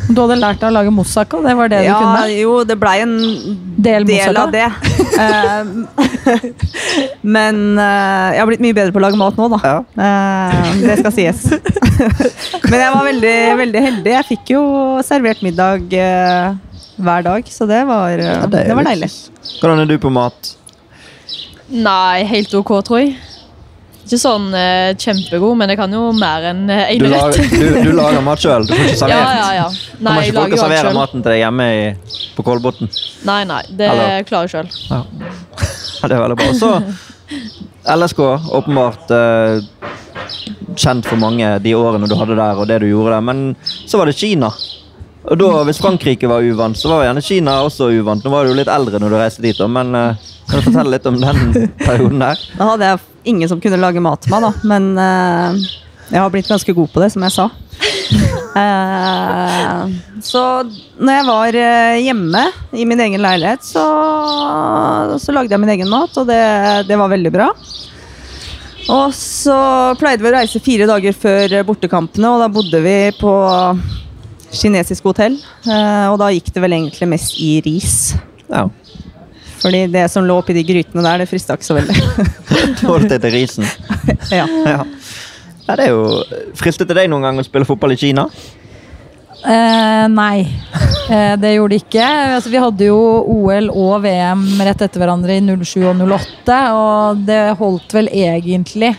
[0.05, 2.24] Du hadde lært deg å lage moussaka, det var det du ja, kunne?
[2.37, 3.14] jo, det blei en
[3.85, 4.66] Del del av det.
[5.14, 5.70] Eh,
[7.37, 9.61] Men eh, jeg har blitt mye bedre på å lage mat nå, da.
[9.64, 9.79] Ja.
[10.07, 11.44] Eh, det skal sies.
[12.70, 14.14] Men jeg var veldig, veldig heldig.
[14.18, 14.64] Jeg fikk jo
[15.07, 19.11] servert middag hver dag, så det var, Ja, det det var deilig.
[19.61, 20.55] Hvordan er du på mat?
[21.74, 23.16] Nei, helt ok, tror jeg.
[24.05, 27.38] Ikke sånn eh, kjempegod, men jeg kan jo mer enn uh, Du én rett.
[27.38, 28.67] lager, du, du lager mat sjøl?
[28.69, 29.38] Du får ikke Ja, servert?
[29.40, 29.64] ja, ja.
[29.64, 30.99] Nei, Kommer jeg ikke folk lager og jo alt serverer sjøl.
[30.99, 31.87] maten til deg hjemme i,
[32.37, 32.90] på Kolbotn?
[33.31, 34.69] Nei, nei, det Eller- klarer jeg sjøl.
[34.90, 35.01] Ja.
[36.03, 36.51] ja, det er veldig bra.
[36.53, 38.21] Og så LSK,
[38.61, 39.64] åpenbart eh,
[40.77, 43.25] kjent for mange de årene du hadde der, og det du gjorde der.
[43.25, 43.43] Men
[43.88, 44.53] så var det Kina.
[45.24, 48.24] Og da, Hvis Frankrike var uvant, så var gjerne Kina også uvant.
[48.24, 50.96] Nå var du jo litt eldre når du reiste dit, men uh, kan du fortelle
[50.96, 51.54] litt om den
[51.87, 52.42] perioden der?
[52.58, 54.52] Da hadde jeg ingen som kunne lage mat til meg, da.
[54.68, 55.64] Men uh,
[56.10, 57.48] jeg har blitt ganske god på det, som jeg sa.
[58.54, 59.94] Uh,
[60.30, 60.44] så
[61.00, 61.58] når jeg var
[62.04, 62.44] hjemme
[62.76, 63.87] i min egen leilighet, så,
[65.16, 66.44] så lagde jeg min egen mat, og det,
[66.90, 67.48] det var veldig bra.
[68.92, 69.56] Og så
[69.96, 73.32] pleide vi å reise fire dager før bortekampene, og da bodde vi på
[74.59, 75.37] kinesisk hotell.
[75.67, 78.14] eh, og da gikk det vel egentlig mest i ris.
[78.49, 78.67] Ja,
[79.62, 81.97] Fordi det som lå oppi de grytene der, det frista ikke så veldig.
[83.09, 83.69] Deg til risen.
[84.38, 84.45] ja.
[84.67, 84.83] Ja.
[85.64, 86.21] Ja, det er jo
[86.59, 88.27] Fristet det deg noen gang å spille fotball i Kina?
[89.44, 90.46] Eh, nei,
[91.12, 92.04] eh, det gjorde det ikke.
[92.37, 93.00] Altså, vi hadde jo
[93.35, 98.94] OL og VM rett etter hverandre i 07 og 08, og det holdt vel egentlig.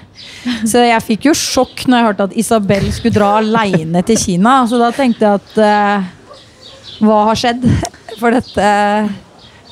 [0.69, 4.59] Så jeg fikk jo sjokk når jeg hørte at Isabel skulle dra aleine til Kina.
[4.69, 6.11] Så da tenkte jeg at eh,
[7.01, 7.65] hva har skjedd?
[8.19, 8.67] For dette,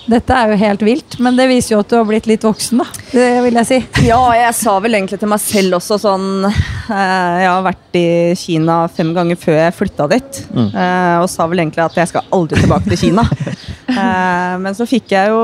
[0.10, 1.16] dette er jo helt vilt.
[1.24, 2.88] Men det viser jo at du har blitt litt voksen, da.
[3.14, 3.80] Det vil jeg si.
[4.10, 8.06] Ja, jeg sa vel egentlig til meg selv også sånn eh, Jeg har vært i
[8.40, 10.42] Kina fem ganger før jeg flytta dit.
[10.52, 13.28] eh, og sa vel egentlig at jeg skal aldri tilbake til Kina.
[13.94, 15.42] Eh, men så fikk jeg jo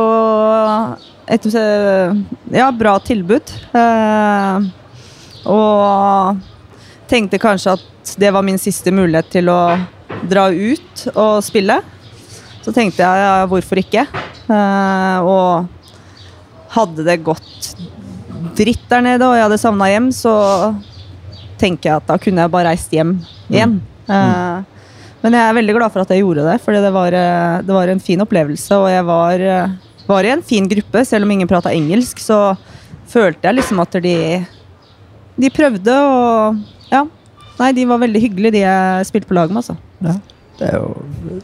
[1.29, 1.43] et
[2.55, 3.51] ja, bra tilbud.
[3.77, 4.63] eh,
[5.45, 6.39] og
[7.11, 9.59] tenkte kanskje at det var min siste mulighet til å
[10.31, 11.77] dra ut og spille.
[12.63, 14.05] Så tenkte jeg ja, hvorfor ikke?
[14.49, 15.67] Eh, og
[16.75, 17.73] hadde det gått
[18.57, 20.33] dritt der nede, og jeg hadde savna hjem, så
[21.59, 23.17] tenker jeg at da kunne jeg bare reist hjem
[23.49, 23.79] igjen.
[24.09, 24.87] Eh,
[25.19, 27.75] men jeg er veldig glad for at jeg gjorde det, fordi det var, eh, det
[27.75, 28.71] var en fin opplevelse.
[28.77, 29.45] Og jeg var,
[30.09, 32.39] var i en fin gruppe, selv om ingen prata engelsk, så
[33.09, 34.17] følte jeg liksom at de,
[35.39, 37.05] de prøvde, og ja.
[37.59, 39.75] Nei, de var veldig hyggelige, de jeg spilte på lag med, altså.
[39.99, 40.13] Ja.
[40.59, 41.39] Det er jo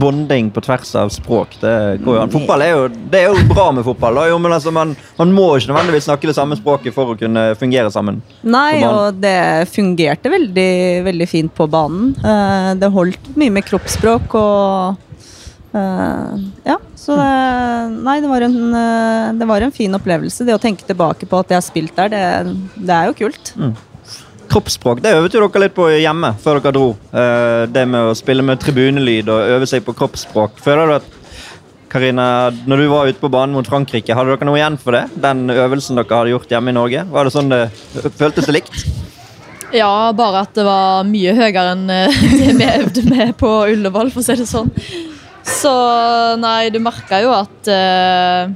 [0.00, 1.56] bonding på tvers av språk.
[1.62, 2.32] Det går jo an.
[2.32, 4.20] Fotball er jo, det er jo bra med fotball.
[4.28, 7.46] Jo, men altså, man, man må ikke nødvendigvis snakke det samme språket for å kunne
[7.60, 8.20] fungere sammen.
[8.44, 10.72] Nei, og det fungerte veldig,
[11.08, 12.12] veldig fint på banen.
[12.20, 17.28] Eh, det holdt mye med kroppsspråk og eh, Ja, så det
[18.00, 20.44] Nei, det var, en, eh, det var en fin opplevelse.
[20.44, 23.54] Det å tenke tilbake på at jeg har spilt der, det, det er jo kult.
[24.50, 26.88] Kroppsspråk det øvde jo dere litt på hjemme før dere dro.
[27.14, 30.58] Eh, det med å spille med tribunelyd og øve seg på kroppsspråk.
[30.64, 31.16] Føler du at
[31.90, 32.24] Karina,
[32.70, 35.04] når du var ute på banen mot Frankrike, hadde dere noe igjen for det?
[35.22, 37.06] Den øvelsen dere hadde gjort hjemme i Norge?
[37.10, 37.62] Var det sånn det
[38.18, 38.82] føltes det likt?
[39.74, 44.10] Ja, bare at det var mye høyere enn eh, det vi øvde med på Ullevål,
[44.10, 44.70] for å si det sånn.
[45.46, 45.72] Så
[46.42, 48.50] nei, du merka jo at eh,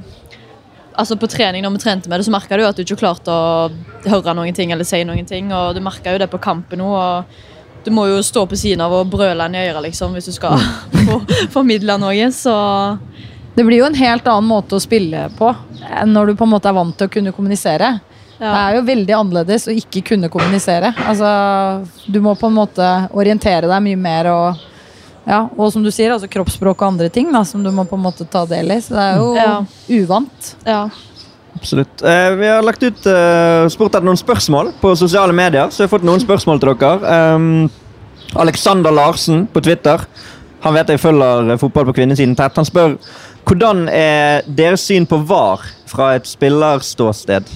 [0.97, 3.01] Altså På trening når vi trente med det, så merka du jo at du ikke
[3.01, 3.69] klarte å
[4.07, 5.51] høre noen ting eller si noen ting.
[5.53, 6.89] Og du merka jo det på kampen nå.
[6.95, 10.31] Og du må jo stå på siden av og brøle en i øret liksom, hvis
[10.31, 10.57] du skal
[11.05, 11.19] få,
[11.53, 12.31] formidle noe.
[12.33, 12.55] Så
[13.55, 15.53] Det blir jo en helt annen måte å spille på
[16.05, 17.97] når du på en måte er vant til å kunne kommunisere.
[18.35, 20.91] Det er jo veldig annerledes å ikke kunne kommunisere.
[21.07, 21.27] Altså,
[22.11, 24.65] du må på en måte orientere deg mye mer og
[25.25, 27.97] ja, og som du sier, altså kroppsspråk og andre ting da, som du må på
[27.97, 28.79] en måte ta del i.
[28.81, 29.65] Så det er jo Ja.
[29.89, 30.55] uvant.
[30.65, 30.89] ja.
[31.55, 32.01] Absolutt.
[32.03, 35.89] Eh, vi har lagt ut eh, spurt etter noen spørsmål på sosiale medier, så jeg
[35.89, 37.35] har fått noen spørsmål til dere.
[37.35, 37.69] Um,
[38.35, 40.03] Alexander Larsen på Twitter.
[40.65, 42.55] Han vet jeg følger fotball på kvinnesiden tett.
[42.59, 42.97] Han spør
[43.45, 47.47] hvordan er deres syn på VAR fra et spillerståsted?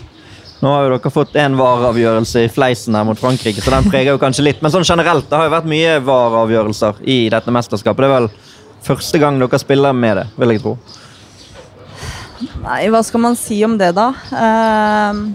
[0.60, 4.12] Nå har jo dere fått en VAR-avgjørelse i fleisen her mot Frankrike, så den preger
[4.12, 4.63] jo kanskje litt.
[4.63, 8.04] Men sånn generelt, det har jo vært mye VAR-avgjørelser i dette mesterskapet.
[8.04, 8.28] Det er vel
[8.84, 10.74] første gang dere spiller med det, vil jeg tro.
[12.63, 14.10] Nei, hva skal man si om det, da?
[14.32, 15.32] Uh,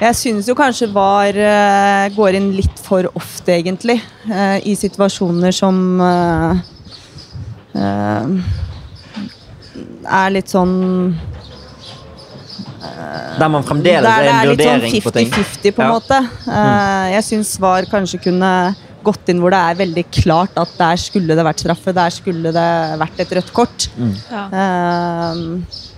[0.00, 3.98] jeg syns jo kanskje VAR uh, går inn litt for ofte, egentlig.
[4.28, 6.00] Uh, I situasjoner som
[10.10, 10.74] er litt sånn
[12.80, 15.28] Der man fremdeles er en vurdering sånn på ting?
[15.32, 15.96] Der er litt sånn 50-50, på en ja.
[15.96, 16.20] måte.
[16.46, 17.10] Mm.
[17.14, 18.52] Jeg syns VAR kanskje kunne
[19.04, 22.52] gått inn hvor det er veldig klart at der skulle det vært straffe, der skulle
[22.54, 23.88] det vært et rødt kort.
[23.96, 24.14] Mm.
[24.30, 24.44] Ja.
[24.52, 25.88] Uh,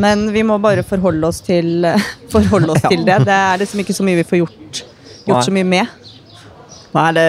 [0.00, 1.86] men vi må bare forholde oss til,
[2.34, 3.20] forholde oss til det.
[3.28, 4.84] Det er liksom ikke så mye vi får gjort,
[5.28, 6.00] gjort så mye med.
[6.94, 7.28] Nei, det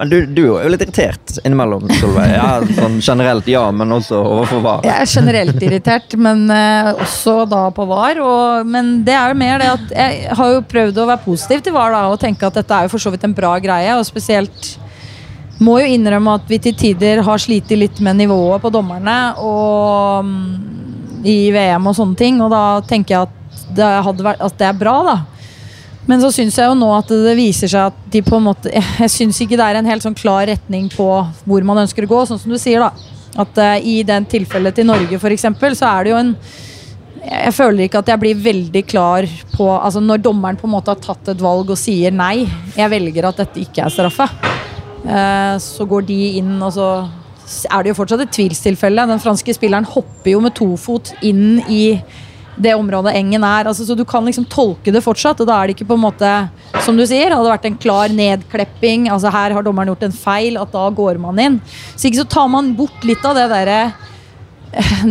[0.00, 2.30] men du, du, er jo litt irritert innimellom, Solveig.
[2.32, 4.86] Ja, sånn generelt ja, men også overfor VAR.
[4.88, 8.22] Jeg er generelt irritert, men uh, også da på VAR.
[8.24, 11.66] Og, men det er jo mer det at jeg har jo prøvd å være positiv
[11.66, 13.92] til VAR da, og tenke at dette er jo for så vidt en bra greie.
[14.00, 14.72] Og spesielt
[15.60, 19.18] må jo innrømme at vi til tider har slitt litt med nivået på dommerne.
[19.44, 20.34] Og um,
[21.28, 22.40] i VM og sånne ting.
[22.40, 23.36] Og da tenker jeg at
[23.76, 25.18] det, vært, at det er bra, da.
[26.10, 28.72] Men så syns jeg jo nå at det viser seg at de på en måte
[28.72, 31.06] Jeg syns ikke det er en helt sånn klar retning på
[31.44, 32.90] hvor man ønsker å gå, sånn som du sier, da.
[33.38, 35.46] At uh, i den tilfellet til Norge, f.eks.,
[35.78, 36.34] så er det jo en
[37.20, 40.88] jeg føler ikke at jeg blir veldig klar på altså Når dommeren på en måte
[40.88, 44.24] har tatt et valg og sier nei, jeg velger at dette ikke er straffe,
[45.04, 46.88] uh, så går de inn og så
[47.68, 49.06] er det jo fortsatt et tvilstilfelle.
[49.10, 51.82] Den franske spilleren hopper jo med to fot inn i
[52.56, 53.68] det området engen er.
[53.70, 56.04] Altså, så du kan liksom tolke det fortsatt, og da er det ikke på en
[56.04, 56.30] måte
[56.84, 60.16] Som du sier, hadde det vært en klar nedklepping, altså her har dommeren gjort en
[60.16, 61.58] feil, at da går man inn.
[61.94, 63.78] Så ikke så tar man bort litt av det derre
[64.72, 65.04] eh,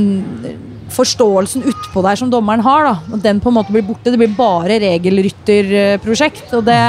[0.89, 2.87] forståelsen utpå der som dommeren har.
[2.87, 4.09] da, og Den på en måte blir borte.
[4.09, 6.53] Det blir bare regelrytterprosjekt.
[6.57, 6.81] og det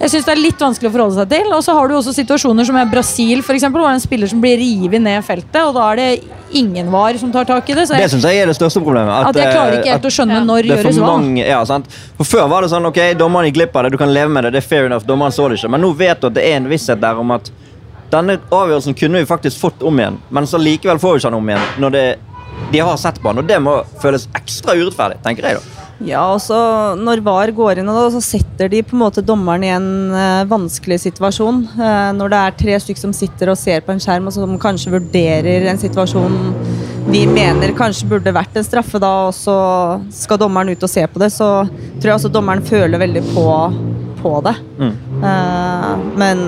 [0.00, 1.50] jeg synes det er litt vanskelig å forholde seg til.
[1.52, 4.30] Og så har du også situasjoner som er Brasil, eksempel, hvor det er en spiller
[4.30, 7.76] som blir revet ned feltet, og da er det ingen var som tar tak i
[7.76, 7.84] det.
[7.92, 9.12] det syns jeg er det største problemet.
[9.12, 10.46] At, at jeg klarer ikke helt å skjønne ja.
[10.48, 11.16] når gjøres hva.
[11.44, 11.60] Ja,
[12.16, 14.48] for Før var det sånn ok, dommeren gikk glipp av det, du kan leve med
[14.48, 15.72] det, det er fair enough, dommeren så det ikke.
[15.76, 17.52] Men nå vet du at det er en visshet der om at
[18.10, 21.38] denne avgjørelsen kunne vi faktisk fått om igjen, men så likevel får vi ikke den
[21.42, 22.06] om igjen når det,
[22.72, 23.44] de har sett på den.
[23.44, 25.79] Og det må føles ekstra urettferdig, tenker jeg da.
[26.06, 26.56] Ja, og så
[26.98, 31.00] Når VAR går inn, så setter de på en måte dommeren i en uh, vanskelig
[31.04, 31.62] situasjon.
[31.76, 34.56] Uh, når det er tre stykker som sitter og ser på en skjerm og som
[34.60, 36.38] kanskje vurderer en situasjon
[37.10, 39.54] vi mener kanskje burde vært en straffe, da, og så
[40.14, 43.46] skal dommeren ut og se på det, så tror jeg også dommeren føler veldig på,
[44.20, 44.52] på det.
[44.78, 44.92] Mm.
[45.24, 46.44] Uh, men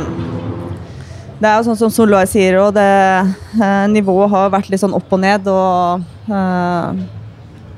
[1.40, 2.86] det er jo sånn som Solveig sier, og det
[3.90, 6.04] nivået har vært litt sånn opp og ned, og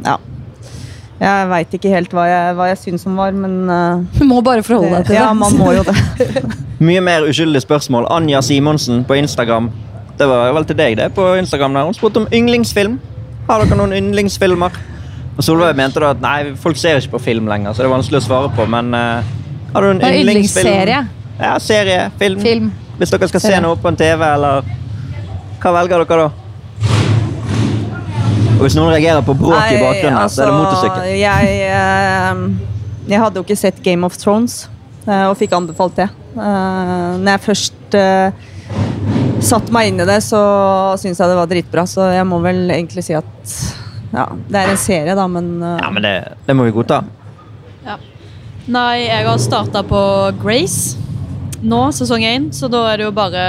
[0.04, 0.18] ja.
[1.20, 4.40] Jeg veit ikke helt hva jeg, hva jeg syns om var, men uh, Du må
[4.44, 5.20] bare forholde deg til det.
[5.20, 5.94] Ja, man må jo det.
[6.88, 8.08] Mye mer uskyldige spørsmål.
[8.10, 9.70] Anja Simonsen på Instagram.
[10.18, 11.78] Det var vel til deg, det, på Instagram.
[11.78, 11.86] der.
[11.88, 12.98] Hun spurte om yndlingsfilm.
[13.48, 14.78] Har dere noen yndlingsfilmer?
[15.34, 17.94] Og Solveig mente da at nei, folk ser ikke på film lenger, så det er
[17.94, 18.66] vanskelig å svare på.
[18.70, 19.34] Men uh,
[19.74, 20.70] har du en yndlingsfilm?
[20.70, 21.02] Yndlingsserie?
[21.38, 22.08] Ja, serie.
[22.18, 22.42] Film.
[22.42, 22.72] film.
[22.98, 24.66] Hvis dere skal se noe på en TV, eller
[25.62, 26.43] Hva velger dere da?
[28.64, 31.08] Hvis noen reagerer på bråk i bakgrunnen, altså, så er det altså, motorsykkel.
[31.20, 34.64] Jeg, eh, jeg, hadde jo ikke sett Game of Thrones
[35.04, 36.08] eh, og fikk anbefalt det.
[36.32, 38.46] Eh, når jeg først eh,
[39.44, 40.40] satte meg inn i det, så
[41.00, 41.84] syntes jeg det var dritbra.
[41.90, 43.56] Så jeg må vel egentlig si at
[44.14, 47.02] ja, det er en serie, da, men eh, Ja, men det, det må vi godta.
[47.84, 47.98] Ja.
[48.64, 50.00] Nei, jeg har starta på
[50.40, 50.96] Grace
[51.64, 53.44] nå, sesong én, så da er det jo bare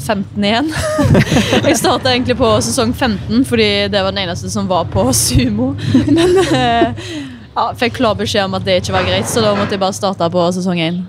[0.00, 0.72] 15 igjen.
[1.68, 5.74] jeg starta egentlig på sesong 15 fordi det var den eneste som var på sumo.
[6.16, 7.06] Men eh,
[7.54, 9.96] ja, fikk klar beskjed om at det ikke var greit, så da måtte jeg bare
[9.96, 11.00] starte på sesong 1.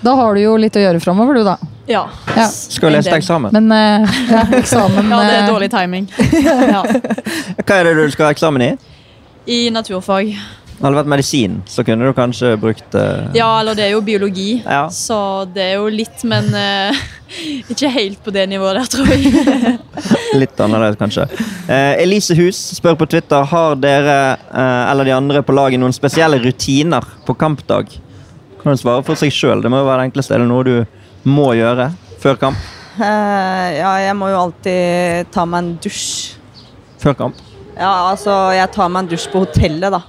[0.00, 1.56] Da har du jo litt å gjøre framover, du, da.
[1.88, 2.04] Ja.
[2.36, 2.46] ja.
[2.52, 3.54] Skal lese eksamen?
[3.54, 6.06] Men, uh, ja, eksamen ja, det er eh, dårlig timing.
[6.44, 6.84] ja.
[7.64, 8.70] Hva er det du skal ha eksamen i?
[9.48, 10.34] I naturfag.
[10.78, 13.32] Hadde det vært medisin, så kunne du kanskje brukt uh...
[13.34, 14.84] Ja, eller det er jo biologi, ja.
[14.94, 17.00] så det er jo litt, men uh,
[17.72, 19.72] ikke helt på det nivået der, tror jeg.
[20.44, 21.24] litt annerledes, kanskje.
[21.66, 24.18] Uh, Elise Hus spør på Twitter har dere
[24.54, 27.90] eller de andre på laget noen spesielle rutiner på kampdag.
[28.60, 29.64] Kan du svare for seg sjøl?
[29.64, 30.36] Det må jo være det enkleste.
[30.36, 30.76] Er det noe du
[31.26, 31.88] må gjøre
[32.22, 32.68] før kamp?
[32.98, 36.06] ja, jeg må jo alltid ta meg en dusj.
[37.02, 37.42] Før kamp?
[37.74, 40.02] Ja, altså, jeg tar meg en dusj på hotellet, da.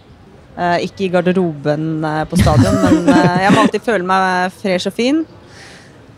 [0.60, 4.90] Eh, ikke i garderoben eh, på stadion, men eh, jeg må alltid føle meg fresh
[4.90, 5.22] og fin.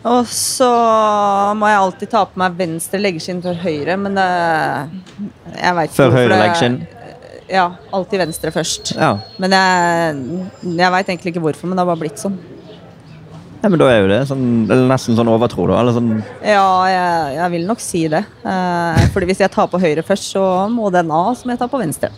[0.02, 0.68] Og så
[1.54, 4.24] må jeg alltid ta på meg venstre leggskinn før høyre, men det
[5.60, 6.80] Jeg vet ikke Før høyre leggskinn?
[7.52, 8.96] Ja, alltid venstre først.
[8.96, 9.12] Ja.
[9.38, 10.40] Men jeg,
[10.80, 12.40] jeg veit egentlig ikke hvorfor, men det har bare blitt sånn.
[13.62, 15.78] ja, men da er jo det sånn, eller nesten sånn overtro, da.
[15.84, 16.10] Eller sånn,
[16.42, 18.24] Ja, jeg, jeg vil nok si det.
[18.42, 21.62] Eh, fordi hvis jeg tar på høyre først, så må den av, så må jeg
[21.62, 22.10] ta på venstre.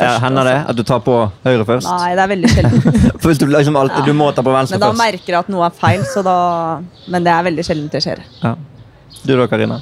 [0.00, 1.16] Ja, hender det at du tar på
[1.46, 1.88] høyre først?
[1.88, 2.96] Nei, det er veldig sjelden.
[3.26, 4.80] Hvis du liksom alltid, du må ta på venstre først.
[4.80, 5.02] Men da først.
[5.04, 6.38] merker jeg at noe er feil, så da
[7.12, 8.24] Men det er veldig sjelden det skjer.
[8.42, 8.54] Ja.
[9.26, 9.80] Du da, Karina?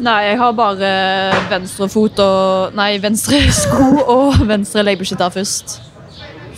[0.00, 0.90] Nei, jeg har bare
[1.50, 5.78] venstre fot og Nei, venstre sko og venstre legbeskytter først.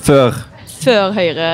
[0.02, 0.38] Før
[0.82, 1.46] Før høyre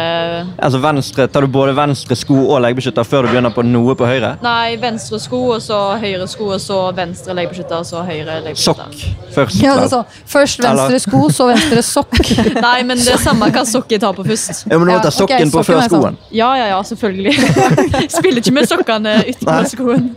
[0.63, 4.07] Altså venstre, Tar du både venstre sko og leggebeskytter før du begynner på noe på
[4.09, 4.31] høyre?
[4.45, 8.95] Nei, venstre sko, og så høyre sko, og så venstre legbeskytter, og så høyre legbeskytter.
[8.97, 9.61] Sokk først?
[9.63, 10.07] Ja, sånn.
[10.29, 12.19] Først venstre Eller- sko, så venstre sokk.
[12.69, 14.65] Nei, men det er samme hva sokk jeg tar på først.
[14.71, 16.03] Ja, men du må ta sokken sokken på sokken før sånn.
[16.03, 16.19] skoen.
[16.41, 17.35] Ja, ja, ja, selvfølgelig.
[18.19, 19.71] Spiller ikke med sokkene utenpå Nei.
[19.73, 20.09] skoen.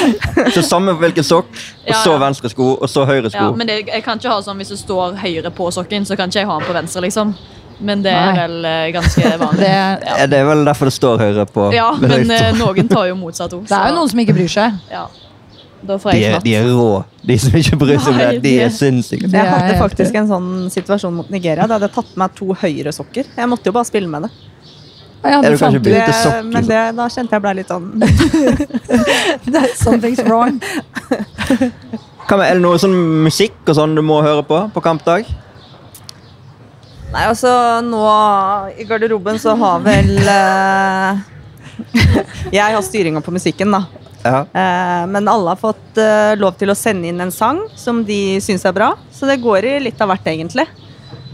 [0.56, 2.18] Så samme hvilken sokk, og Ja, så ja.
[2.22, 3.38] venstre sko, og så høyre sko.
[3.40, 6.16] Ja, men det, jeg kan ikke ha sånn hvis det står høyre på sokken, så
[6.18, 7.34] kan ikke jeg ha den på venstre, liksom.
[7.80, 8.36] Men det er Nei.
[8.42, 9.60] vel eh, ganske vanlig.
[9.64, 9.72] Det,
[10.10, 13.14] Ja, Det er vel derfor det står høyre på Ja, men eh, noen tar jo
[13.16, 13.64] motsatt ord.
[13.70, 14.76] det er jo noen som ikke bryr seg.
[14.92, 15.06] Ja.
[15.80, 16.88] Da får de, jeg er, de er rå,
[17.24, 18.26] de som ikke bryr seg om det.
[18.26, 19.30] Nei, De de- er sinnssyke.
[19.32, 21.64] Jeg hadde faktisk en sånn situasjon mot Nigeria.
[21.64, 23.24] Da hadde jeg tatt meg to høyre sokker.
[23.38, 24.30] Jeg måtte jo bare spille med det.
[25.24, 27.50] Ja, Er du du kanskje fant ut Begynte det men det, da kjente jeg ble
[27.58, 27.88] litt sånn
[29.56, 29.64] det.
[29.76, 30.60] Something's wrong.
[32.28, 32.94] Hva med, er det noe sånn
[33.26, 35.28] musikk og sånn du må høre på på kampdag?
[37.10, 37.50] Nei, altså
[37.82, 38.00] nå
[38.78, 41.22] i garderoben så har vel eh,
[42.54, 43.80] Jeg har styringa på musikken, da.
[44.22, 44.42] Ja.
[44.52, 48.38] Eh, men alle har fått eh, lov til å sende inn en sang som de
[48.44, 48.92] syns er bra.
[49.10, 50.66] Så det går i litt av hvert, egentlig.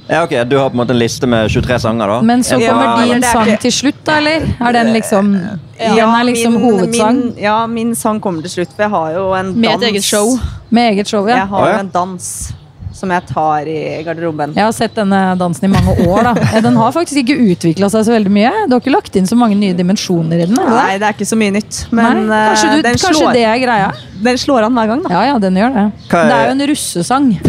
[0.09, 2.19] ja, ok, Du har på en måte en liste med 23 sanger, da?
[2.23, 4.47] Men så kommer din det er sang ikke- til slutt, da, eller?
[4.61, 5.33] Er den liksom
[5.77, 9.11] Den er liksom min, hovedsang Min, ja, min sang kommer til slutt, for jeg har
[9.19, 9.83] jo en Med dans.
[9.83, 10.39] et eget show.
[10.71, 11.43] med eget show, ja?
[11.43, 11.73] Jeg har ja.
[11.75, 12.53] jo en dans
[12.97, 14.55] som jeg tar i garderoben.
[14.57, 16.23] Jeg har sett denne dansen i mange år.
[16.25, 18.53] da Eh, Den har faktisk ikke utvikla seg så veldig mye.
[18.69, 20.57] Du har ikke lagt inn så mange nye dimensjoner i den?
[20.59, 20.71] Eller?
[20.81, 21.83] Nei, det er ikke så mye nytt.
[21.93, 23.91] Men Nei, kanskje, eh, du, den, kanskje slår, det er greia?
[24.27, 25.11] den slår an hver gang, da.
[25.13, 25.85] Ja ja, den gjør det.
[25.87, 27.29] Er- Det er jo en russesang.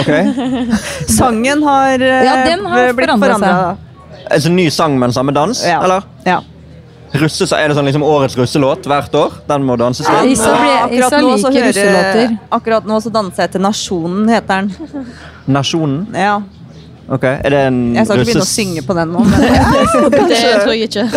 [0.00, 0.24] Okay.
[1.20, 3.76] Sangen har, eh, Ja, den har blitt forandret.
[4.30, 5.64] Altså ny sang, men samme dans?
[5.66, 5.82] Ja.
[5.84, 6.02] Eller?
[6.24, 6.40] Ja.
[7.12, 9.32] Russe, er det sånn liksom årets russelåt hvert år?
[9.48, 10.30] Den må danses Ja, til?
[10.30, 12.38] Isa blir- akkurat, Isa nå så liker hører, russelåter.
[12.52, 15.06] akkurat nå så danser jeg til Nasjonen, heter den.
[15.48, 16.06] Nasjonen?
[16.14, 16.40] Ja.
[17.10, 19.40] Ok, Er det en Jeg skal ikke begynne å synge på den nå, men
[20.30, 21.08] Det tror jeg ikke.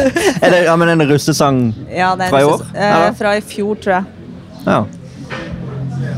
[0.41, 1.59] Er det ja, men en russesang?
[1.93, 4.05] ja, det er Fra i år, eh, fra i fjor, tror jeg.
[4.65, 4.79] Ja.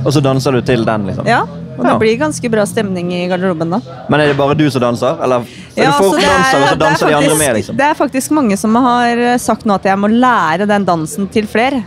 [0.06, 1.28] Og så danser du til den, liksom?
[1.28, 1.42] Ja,
[1.76, 3.82] og det blir ganske bra stemning i garderoben da.
[4.10, 5.20] Men er det bare du som danser?
[5.24, 5.44] Eller
[5.76, 7.54] er Ja, folk så det danser, og så danser faktisk, de andre med?
[7.60, 7.78] liksom?
[7.78, 11.30] Det er faktisk mange som har eh, sagt nå at jeg må lære den dansen
[11.32, 11.84] til flere.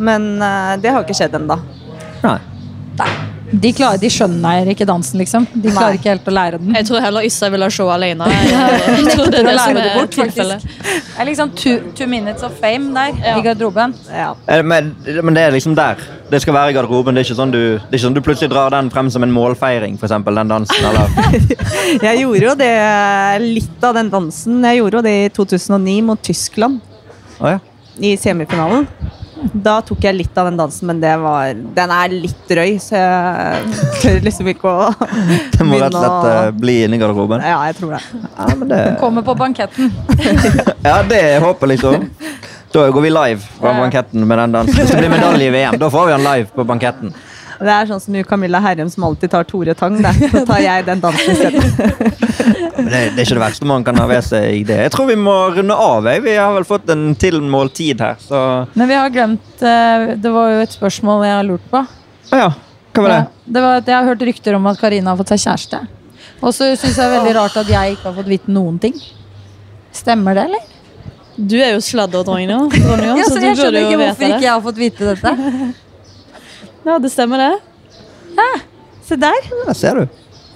[0.00, 1.60] Men uh, det har ikke skjedd ennå.
[2.24, 2.38] Nei.
[3.52, 5.46] De, klarer, de skjønner ikke dansen, liksom.
[5.54, 5.72] De Nei.
[5.74, 6.74] klarer ikke helt å lære den.
[6.78, 8.26] Jeg tror heller Issa ville ha show alene.
[8.30, 10.62] Jeg, tror det er det som er bort, tilfellet.
[10.62, 13.34] Det er liksom two, two minutes of fame der Ja.
[13.38, 13.94] i garderoben.
[14.14, 14.34] Ja.
[14.62, 14.92] Men,
[15.22, 15.98] men det er liksom der.
[16.30, 17.14] Det skal være i garderoben.
[17.18, 19.26] Det er ikke sånn du, det er ikke sånn du plutselig drar den frem som
[19.26, 20.86] en målfeiring, eksempel, den dansen.
[20.86, 21.10] Eller
[22.06, 22.72] Jeg gjorde jo det
[23.48, 24.60] litt av den dansen.
[24.70, 26.78] Jeg gjorde jo det i 2009 mot Tyskland
[27.40, 27.58] Oh, ja.
[27.98, 28.86] i semifinalen.
[29.40, 32.98] Da tok jeg litt av den dansen, men det var, den er litt drøy, så
[32.98, 34.90] jeg tør liksom ikke å
[35.56, 37.44] Det må rett og slett eh, bli inni garderoben.
[37.44, 38.02] Ja, jeg tror det.
[38.36, 39.92] Ja, men det, Kommer på banketten.
[40.90, 42.08] ja, det er håpet, liksom.
[42.70, 44.76] Da går vi live på banketten med den dansen.
[44.78, 47.14] Hvis det blir medalje i VM, da får vi den live på banketten.
[47.60, 49.98] Det er sånn som Camilla Herrem som alltid tar Tore Tang.
[50.00, 50.12] Det.
[50.32, 51.66] Så tar jeg den dansen isteden.
[52.80, 54.78] Det, det er ikke det verste man kan ha ved seg det.
[54.86, 56.08] Jeg tror vi må runde av.
[56.08, 56.24] Jeg.
[56.24, 58.40] Vi har vel fått en tilmålt tid her, så
[58.72, 61.84] Men vi har glemt eh, Det var jo et spørsmål jeg har lurt på.
[62.32, 62.48] Ja.
[62.96, 63.20] Hva var det?
[63.20, 65.82] Ja, det var at Jeg har hørt rykter om at Karina har fått seg kjæreste.
[66.40, 68.80] Og så syns jeg det er veldig rart at jeg ikke har fått vite noen
[68.80, 68.96] ting.
[69.92, 70.64] Stemmer det, eller?
[71.36, 72.56] Du er jo sladderdronninga,
[72.88, 75.36] Ronja, Ja, så så jeg skjønner ikke hvorfor ikke jeg har fått vite dette.
[76.84, 77.60] Ja, det stemmer det.
[79.04, 79.34] Se der.
[79.66, 80.08] Ja, ser du.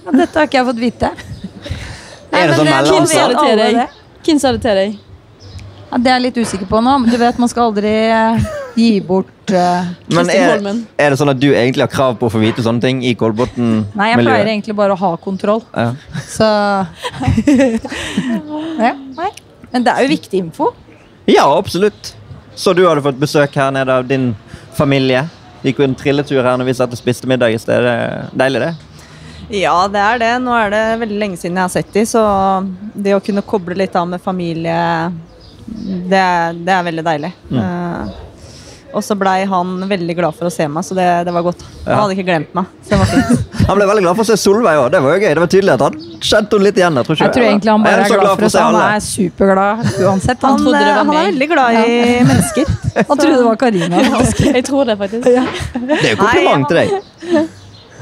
[0.05, 1.09] Ja, Dette har ikke jeg fått vite.
[2.35, 3.75] Er det sånn nå mellom- Hvem sa det til deg?
[3.79, 3.87] det.
[4.25, 4.95] Hvem sa det til deg?
[5.91, 6.95] Ja, det er jeg litt usikker på nå.
[6.99, 10.65] men Du vet, man skal aldri eh, gi bort uh, Men er,
[10.99, 13.13] er det sånn at du egentlig har krav på å få vite sånne ting i
[13.15, 15.61] Nei, jeg pleier egentlig bare å ha kontroll.
[15.71, 15.93] Ja.
[16.27, 16.43] Så
[18.83, 19.31] ja, nei.
[19.71, 20.73] Men det er jo viktig info.
[21.27, 22.15] ja, absolutt.
[22.55, 24.33] Så du hadde fått besøk her nede av din
[24.75, 25.25] familie.
[25.65, 27.81] Gikk jo en trilletur her når vi satt og spiste middag i sted.
[27.85, 28.73] Det er Deilig, det.
[29.61, 30.31] Ja, det er det.
[30.41, 32.21] Nå er det veldig lenge siden jeg har sett dem, så
[32.93, 34.77] det å kunne koble litt av med familie,
[35.65, 36.23] det,
[36.65, 37.33] det er veldig deilig.
[37.53, 38.15] Eh,
[38.95, 41.61] og så blei han veldig glad for å se meg, så det, det var godt.
[41.85, 41.97] Han Ja.
[42.01, 42.69] hadde ikke glemt meg.
[42.85, 43.41] Så det var fint.
[43.65, 44.87] Han ble veldig glad for å se Solveig òg.
[44.93, 45.31] Det var jo gøy.
[45.33, 46.97] Det var tydelig at han kjente henne litt igjen.
[46.99, 48.65] Jeg tror ikke Jeg tror egentlig han bare er, er så glad for å se.
[48.65, 50.43] Han er superglad uansett.
[50.45, 51.95] Han, Han, eh, var han er veldig glad i
[52.29, 52.73] mennesker.
[52.99, 54.03] han trodde det var Karina.
[54.59, 55.25] Jeg tror det, faktisk.
[55.25, 57.49] Det er jo kompliment til deg.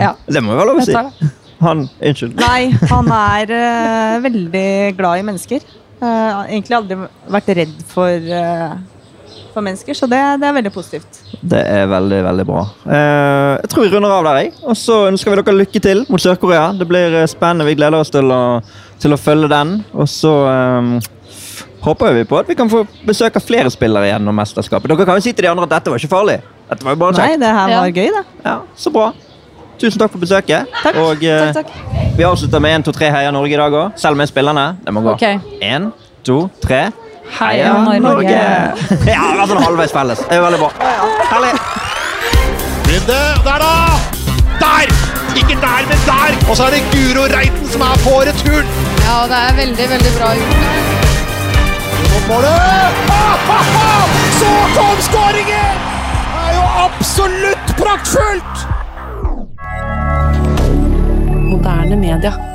[0.04, 0.12] Ja.
[0.28, 1.32] Det må jo være lov å si.
[1.64, 2.36] Han, Unnskyld.
[2.44, 4.68] Nei, han er uh, veldig
[5.00, 5.64] glad i mennesker.
[6.04, 6.98] Uh, egentlig aldri
[7.32, 8.74] vært redd for, eh,
[9.54, 11.20] for mennesker, så det, det er veldig positivt.
[11.41, 12.64] Det er veldig, veldig bra.
[12.86, 14.54] Eh, jeg tror vi runder av der, jeg.
[14.68, 16.72] Og så ønsker vi dere lykke til mot Sør-Korea.
[16.80, 17.68] Det blir eh, spennende.
[17.70, 18.41] Vi gleder oss til å,
[19.04, 19.76] til å følge den.
[19.93, 21.12] Og så eh,
[21.84, 24.89] håper vi på at vi kan få besøk av flere spillere gjennom mesterskapet.
[24.91, 26.39] Dere kan jo si til de andre at dette var ikke farlig.
[26.70, 27.43] Dette var jo bare Nei, kjekt.
[27.43, 27.80] det her Ja.
[27.84, 28.26] var gøy, det.
[28.45, 29.12] Ja, så bra.
[29.82, 30.70] Tusen takk for besøket.
[30.84, 30.95] Takk.
[31.01, 32.16] Og eh, takk, takk.
[32.18, 33.97] vi avslutter med 1, 2, 3 Heia Norge i dag òg.
[33.99, 34.78] Selv med spillerne.
[34.86, 35.16] Det må gå.
[35.18, 35.39] Okay.
[35.60, 35.89] 1,
[36.24, 36.84] 2, 3.
[37.32, 38.30] Heia Norge.
[39.13, 40.21] Ja, det har sånn halvveis felles.
[40.28, 40.71] Det er veldig bra.
[41.32, 41.53] Herlig.
[42.89, 43.74] Runde, der da!
[44.59, 44.93] Der!
[45.34, 46.36] Ikke der, men der!
[46.49, 48.69] Og så er det Guro Reiten som er på returen.
[49.07, 50.91] Ja, det er veldig, veldig bra gjort.
[52.13, 53.03] Mot målet!
[53.07, 54.24] du!
[54.39, 55.84] Så kom skåringen!
[56.30, 58.65] Det er jo absolutt praktfullt!
[61.49, 62.53] Moderne media.